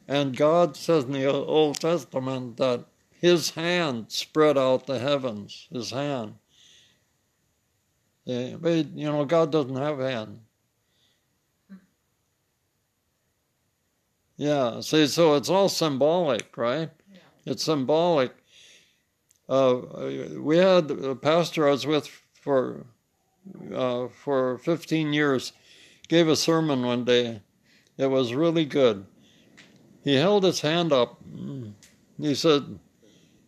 [0.08, 2.84] And God says in the Old Testament that
[3.20, 6.34] his hand spread out the heavens, his hand.
[8.24, 10.40] But, you know, God doesn't have a hand.
[14.36, 16.90] Yeah, see, so it's all symbolic, right?
[17.10, 17.18] Yeah.
[17.46, 18.32] It's symbolic.
[19.48, 19.80] Uh,
[20.38, 22.08] we had a pastor I was with
[22.42, 22.84] for
[23.72, 25.52] uh, for 15 years
[26.08, 27.42] gave a sermon one day.
[27.96, 29.06] It was really good.
[30.06, 31.20] He held his hand up.
[32.16, 32.78] He said,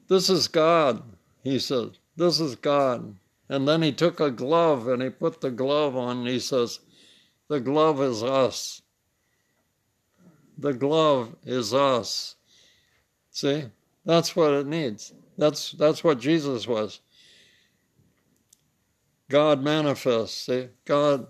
[0.08, 1.04] This is God.
[1.44, 3.14] He said, This is God.
[3.48, 6.26] And then he took a glove and he put the glove on.
[6.26, 6.80] He says,
[7.46, 8.82] The glove is us.
[10.58, 12.34] The glove is us.
[13.30, 13.66] See?
[14.04, 15.14] That's what it needs.
[15.36, 16.98] That's that's what Jesus was.
[19.30, 20.46] God manifests.
[20.46, 20.70] See?
[20.84, 21.28] God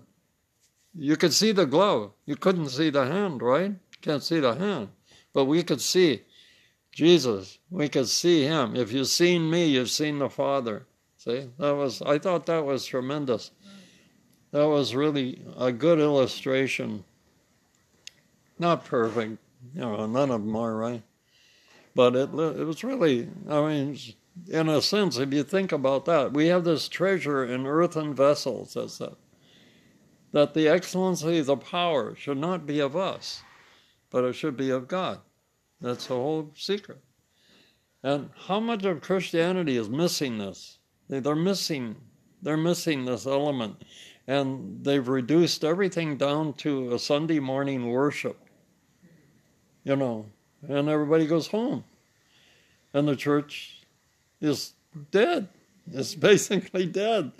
[0.95, 2.13] you could see the glove.
[2.25, 3.75] You couldn't see the hand, right?
[4.01, 4.89] Can't see the hand.
[5.33, 6.23] But we could see
[6.91, 7.59] Jesus.
[7.69, 8.75] We could see him.
[8.75, 10.85] If you've seen me, you've seen the Father.
[11.17, 11.49] See?
[11.57, 13.51] That was I thought that was tremendous.
[14.51, 17.03] That was really a good illustration.
[18.57, 19.37] Not perfect,
[19.73, 21.03] you know, none of them are, right?
[21.95, 23.97] But it it was really I mean
[24.47, 28.77] in a sense, if you think about that, we have this treasure in earthen vessels,
[28.77, 29.17] as that
[30.31, 33.41] that the excellency, the power should not be of us,
[34.09, 35.19] but it should be of God.
[35.81, 36.99] That's the whole secret.
[38.03, 40.77] And how much of Christianity is missing this?
[41.09, 41.95] They're missing,
[42.41, 43.81] they're missing this element,
[44.27, 48.37] and they've reduced everything down to a Sunday morning worship.
[49.83, 50.27] You know,
[50.67, 51.83] and everybody goes home,
[52.93, 53.85] and the church
[54.39, 54.73] is
[55.11, 55.49] dead.
[55.91, 57.31] It's basically dead.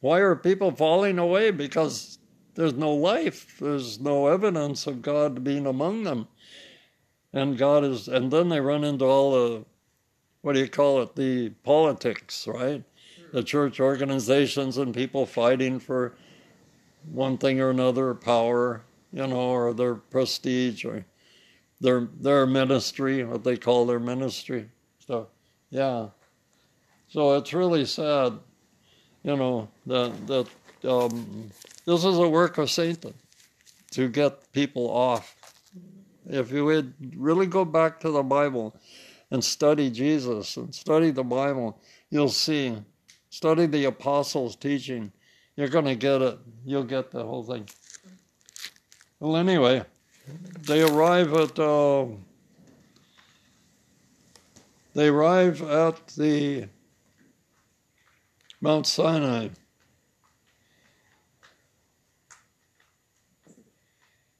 [0.00, 1.50] Why are people falling away?
[1.50, 2.18] Because
[2.54, 3.56] there's no life.
[3.60, 6.28] There's no evidence of God being among them.
[7.32, 9.64] And God is, and then they run into all the,
[10.42, 12.82] what do you call it, the politics, right?
[13.32, 16.14] The church organizations and people fighting for
[17.10, 18.82] one thing or another, power,
[19.12, 21.04] you know, or their prestige or
[21.80, 24.68] their their ministry, what they call their ministry.
[25.06, 25.28] So,
[25.70, 26.08] yeah.
[27.08, 28.38] So it's really sad,
[29.22, 30.46] you know, that that
[30.84, 31.50] um,
[31.84, 33.14] this is a work of Satan
[33.92, 35.36] to get people off.
[36.26, 38.74] If you would really go back to the Bible
[39.30, 41.78] and study Jesus and study the Bible,
[42.10, 42.76] you'll see.
[43.30, 45.10] Study the apostles' teaching.
[45.56, 46.38] You're going to get it.
[46.64, 47.68] You'll get the whole thing.
[49.18, 49.84] Well, anyway,
[50.66, 52.06] they arrive at uh,
[54.94, 56.68] they arrive at the
[58.60, 59.48] Mount Sinai.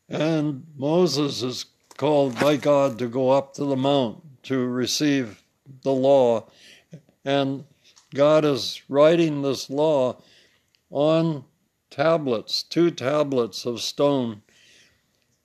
[0.08, 5.42] And Moses is called by God to go up to the mount to receive
[5.82, 6.48] the law.
[7.24, 7.64] And
[8.14, 10.16] God is writing this law
[10.90, 11.44] on
[11.90, 14.42] tablets, two tablets of stone,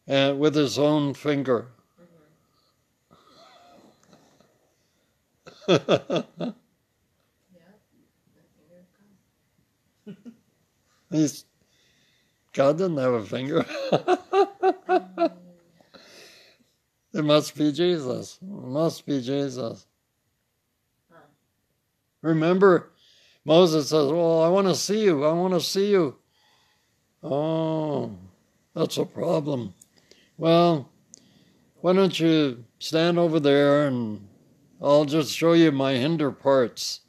[0.07, 1.67] and with his own finger.
[5.67, 7.61] Yeah.
[8.35, 8.85] The finger
[10.07, 10.23] of God.
[11.11, 11.45] He's
[12.53, 13.65] God doesn't have a finger.
[17.13, 18.39] it must be Jesus.
[18.41, 19.85] It must be Jesus.
[22.21, 22.91] Remember,
[23.45, 25.23] Moses says, Well, I want to see you.
[25.23, 26.15] I want to see you.
[27.23, 28.15] Oh,
[28.73, 29.73] that's a problem.
[30.37, 30.89] Well,
[31.81, 34.27] why don't you stand over there and
[34.81, 37.01] I'll just show you my hinder parts.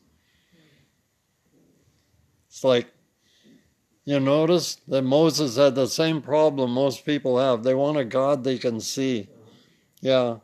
[2.48, 2.88] It's like,
[4.10, 7.62] you notice that Moses had the same problem most people have.
[7.62, 9.28] They want a God they can see.
[10.00, 10.38] Yeah.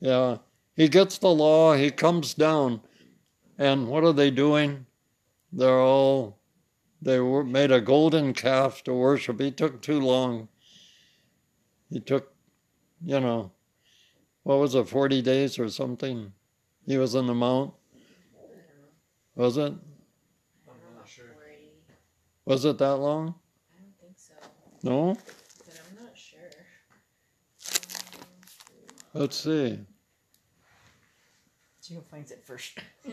[0.00, 0.38] Yeah.
[0.76, 2.80] He gets the law, he comes down,
[3.58, 4.86] and what are they doing?
[5.52, 6.38] They're all,
[7.02, 9.38] they were made a golden calf to worship.
[9.38, 10.48] He took too long.
[11.90, 12.32] He took,
[13.04, 13.52] you know,
[14.42, 16.32] what was it, 40 days or something?
[16.86, 17.74] He was in the mount.
[19.36, 19.74] Was it?
[22.46, 22.64] I'm not sure.
[22.64, 23.34] Was it that long?
[23.72, 24.34] I don't think so.
[24.82, 25.14] No?
[25.14, 26.40] But I'm not sure.
[29.14, 29.78] Um, Let's see.
[31.82, 32.78] Gio finds it first.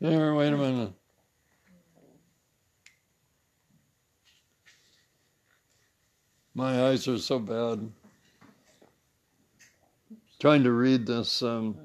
[0.00, 0.92] Here, wait a minute.
[6.54, 7.92] My eyes are so bad.
[10.40, 11.42] Trying to read this.
[11.42, 11.76] Um,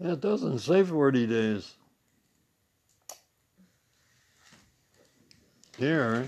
[0.00, 1.74] it doesn't say 40 days.
[5.76, 6.26] Here.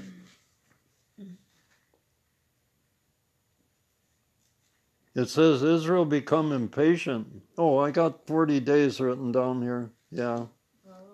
[5.18, 7.42] It says Israel become impatient.
[7.58, 9.90] Oh, I got 40 days written down here.
[10.12, 10.44] Yeah.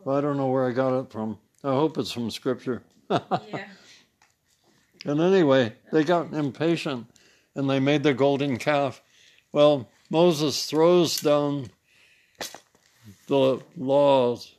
[0.05, 1.39] Well, I don't know where I got it from.
[1.63, 2.83] I hope it's from scripture.
[3.11, 3.65] yeah.
[5.07, 7.07] And anyway, they got impatient
[7.55, 9.01] and they made the golden calf.
[9.53, 11.71] Well, Moses throws down
[13.27, 14.55] the laws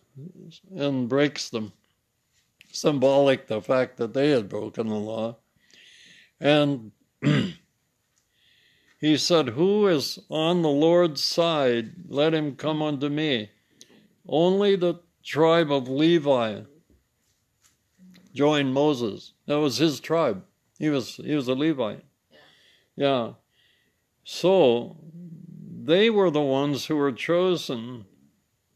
[0.76, 1.72] and breaks them,
[2.72, 5.36] symbolic the fact that they had broken the law.
[6.39, 6.91] And
[9.00, 11.93] he said, Who is on the Lord's side?
[12.08, 13.50] Let him come unto me.
[14.28, 16.62] Only the tribe of Levi
[18.34, 19.34] joined Moses.
[19.48, 20.43] That was his tribe.
[20.78, 22.04] He was he was a Levite.
[22.96, 23.34] Yeah.
[24.24, 24.98] So
[25.84, 28.06] they were the ones who were chosen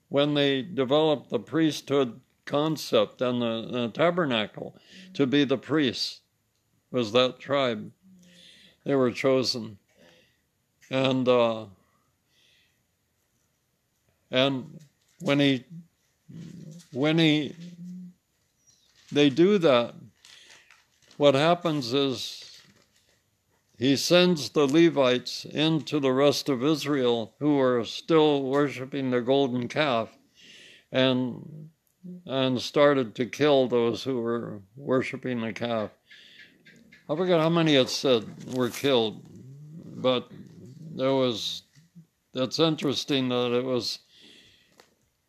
[0.07, 4.75] when they developed the priesthood concept and the, the tabernacle
[5.13, 6.21] to be the priests.
[6.91, 7.91] Was that tribe?
[8.85, 9.77] They were chosen,
[10.89, 11.65] and uh,
[14.31, 14.79] and
[15.19, 15.65] when he
[16.91, 17.55] when he
[19.11, 19.95] they do that,
[21.17, 22.61] what happens is
[23.77, 29.67] he sends the Levites into the rest of Israel who are still worshiping the golden
[29.67, 30.09] calf
[30.91, 31.69] and
[32.25, 35.91] and started to kill those who were worshiping the calf.
[37.09, 39.21] I forget how many it said were killed,
[39.85, 40.29] but
[40.95, 41.63] there was
[42.33, 43.99] that's interesting that it was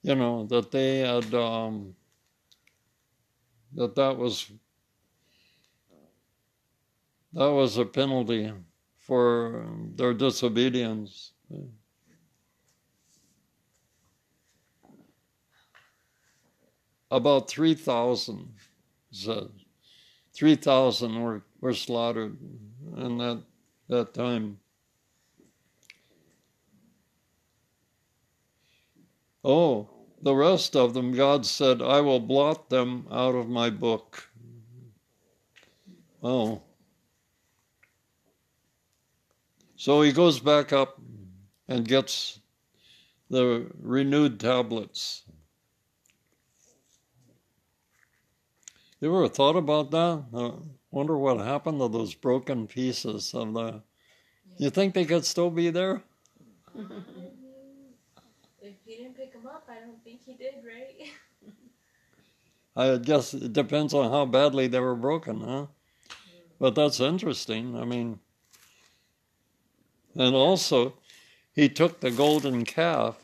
[0.02, 1.94] you know that they had um,
[3.74, 4.50] that that was
[7.32, 8.52] that was a penalty
[8.98, 11.32] for their disobedience.
[17.10, 18.54] About three thousand
[19.10, 19.48] says
[20.32, 22.38] three thousand were, were slaughtered
[22.96, 23.42] in that
[23.88, 24.58] that time.
[29.42, 29.88] Oh,
[30.22, 34.28] the rest of them, God said, I will blot them out of my book.
[36.22, 36.62] Oh.
[39.76, 41.00] So he goes back up
[41.68, 42.40] and gets
[43.30, 45.22] the renewed tablets.
[49.00, 50.24] You ever thought about that?
[50.34, 50.50] I
[50.90, 53.82] wonder what happened to those broken pieces of the.
[54.58, 56.02] You think they could still be there?
[58.62, 61.12] If he didn't pick him up, I don't think he did, right?
[62.76, 65.66] I guess it depends on how badly they were broken, huh?
[66.58, 67.76] But that's interesting.
[67.76, 68.18] I mean,
[70.16, 70.94] and also,
[71.52, 73.16] he took the golden calf,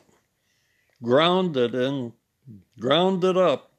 [1.02, 2.12] ground it in,
[2.78, 3.72] ground it up,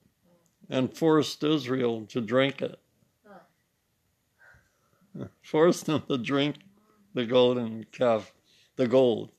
[0.70, 2.80] and forced Israel to drink it.
[5.41, 6.57] Forced them to drink
[7.13, 8.34] the golden calf,
[8.76, 9.32] the gold.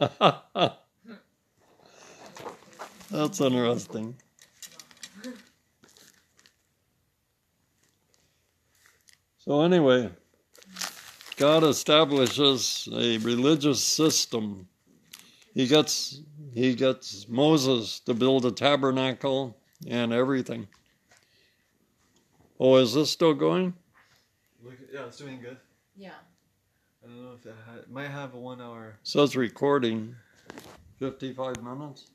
[3.10, 4.16] That's interesting.
[9.38, 10.10] So anyway,
[11.36, 14.66] God establishes a religious system.
[15.54, 16.20] He gets
[16.52, 20.66] he gets Moses to build a tabernacle and everything.
[22.58, 23.74] Oh, is this still going?
[24.64, 25.58] Look, yeah, it's doing good.
[25.94, 26.10] Yeah.
[27.04, 28.96] I don't know if it, ha- it might have a one hour.
[29.00, 30.16] It says recording.
[30.98, 32.10] Fifty-five minutes.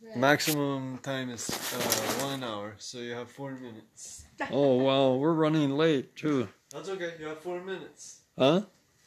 [0.00, 0.56] I don't know what it's read.
[0.56, 4.24] Maximum time is uh, one hour, so you have four minutes.
[4.50, 6.48] Oh wow, we're running late too.
[6.70, 7.12] That's okay.
[7.20, 8.20] You have four minutes.
[8.36, 8.62] Huh?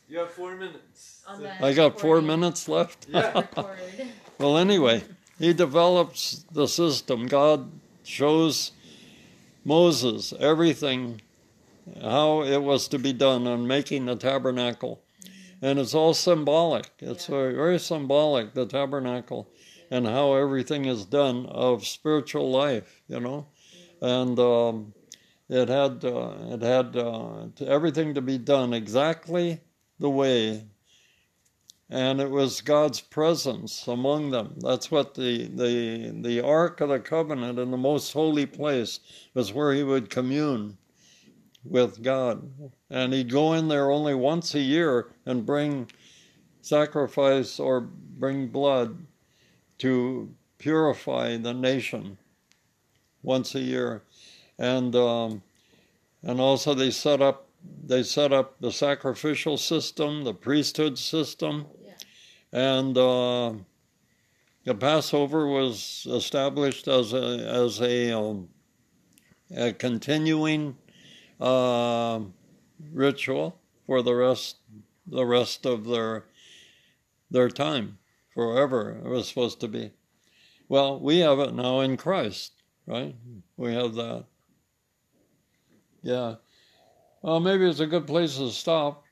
[0.08, 1.24] You have four minutes.
[1.28, 2.28] On So- the- I got four Recording.
[2.28, 3.08] minutes left.
[3.10, 3.44] Yeah.
[4.38, 5.02] Well, anyway,
[5.40, 7.26] he develops the system.
[7.28, 7.72] God
[8.04, 8.72] shows
[9.64, 11.22] Moses everything,
[12.02, 15.02] how it was to be done on making the tabernacle.
[15.62, 16.90] And it's all symbolic.
[17.00, 17.36] It's Yeah.
[17.36, 19.48] very, very symbolic, the tabernacle,
[19.92, 23.48] and how everything is done of spiritual life, you know.
[24.02, 24.94] And um,
[25.50, 29.62] it had, uh, it had uh, everything to be done exactly
[30.00, 30.66] the way
[31.90, 34.56] and it was God's presence among them.
[34.58, 39.00] That's what the the the Ark of the Covenant in the most holy place
[39.34, 40.78] was where he would commune
[41.64, 42.52] with God,
[42.90, 45.92] and he'd go in there only once a year and bring
[46.62, 49.06] sacrifice or bring blood
[49.80, 52.18] to purify the nation
[53.22, 54.04] once a year,
[54.58, 55.42] and um,
[56.24, 57.50] and also they set up
[57.84, 61.66] they set up the sacrificial system, the priesthood system,
[62.52, 63.54] and uh,
[64.64, 68.50] the Passover was established as a as a, um,
[69.56, 70.78] a continuing
[71.40, 72.20] uh,
[72.92, 74.58] ritual for the rest
[75.08, 76.26] the rest of their
[77.30, 77.98] their time
[78.36, 79.02] forever.
[79.04, 79.92] It was supposed to be.
[80.68, 82.54] Well, we have it now in Christ,
[82.86, 83.16] right?
[83.58, 84.26] We have that.
[86.04, 86.36] Yeah.
[87.24, 89.04] Well, maybe it's a good place to stop.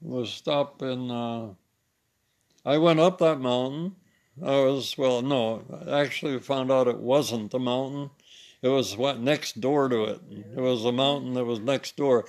[0.00, 1.10] We'll stop in.
[1.10, 1.50] Uh,
[2.64, 3.96] I went up that mountain.
[4.42, 8.10] I was well, no, I actually found out it wasn't the mountain.
[8.62, 10.20] It was what next door to it.
[10.30, 12.24] It was a mountain that was next door.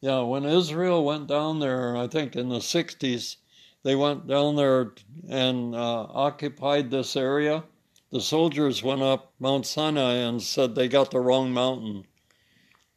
[0.00, 3.36] Yeah, when Israel went down there, I think in the '60s,
[3.82, 4.92] they went down there
[5.28, 7.64] and uh, occupied this area.
[8.10, 12.04] The soldiers went up Mount Sinai and said they got the wrong mountain.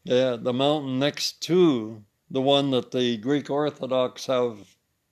[0.04, 4.58] Yeah, the mountain next to the one that the Greek Orthodox have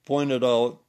[0.04, 0.80] pointed out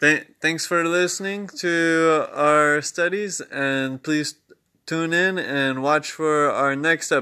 [0.00, 4.34] Th- thanks for listening to our studies, and please
[4.86, 7.18] tune in and watch for our next episode.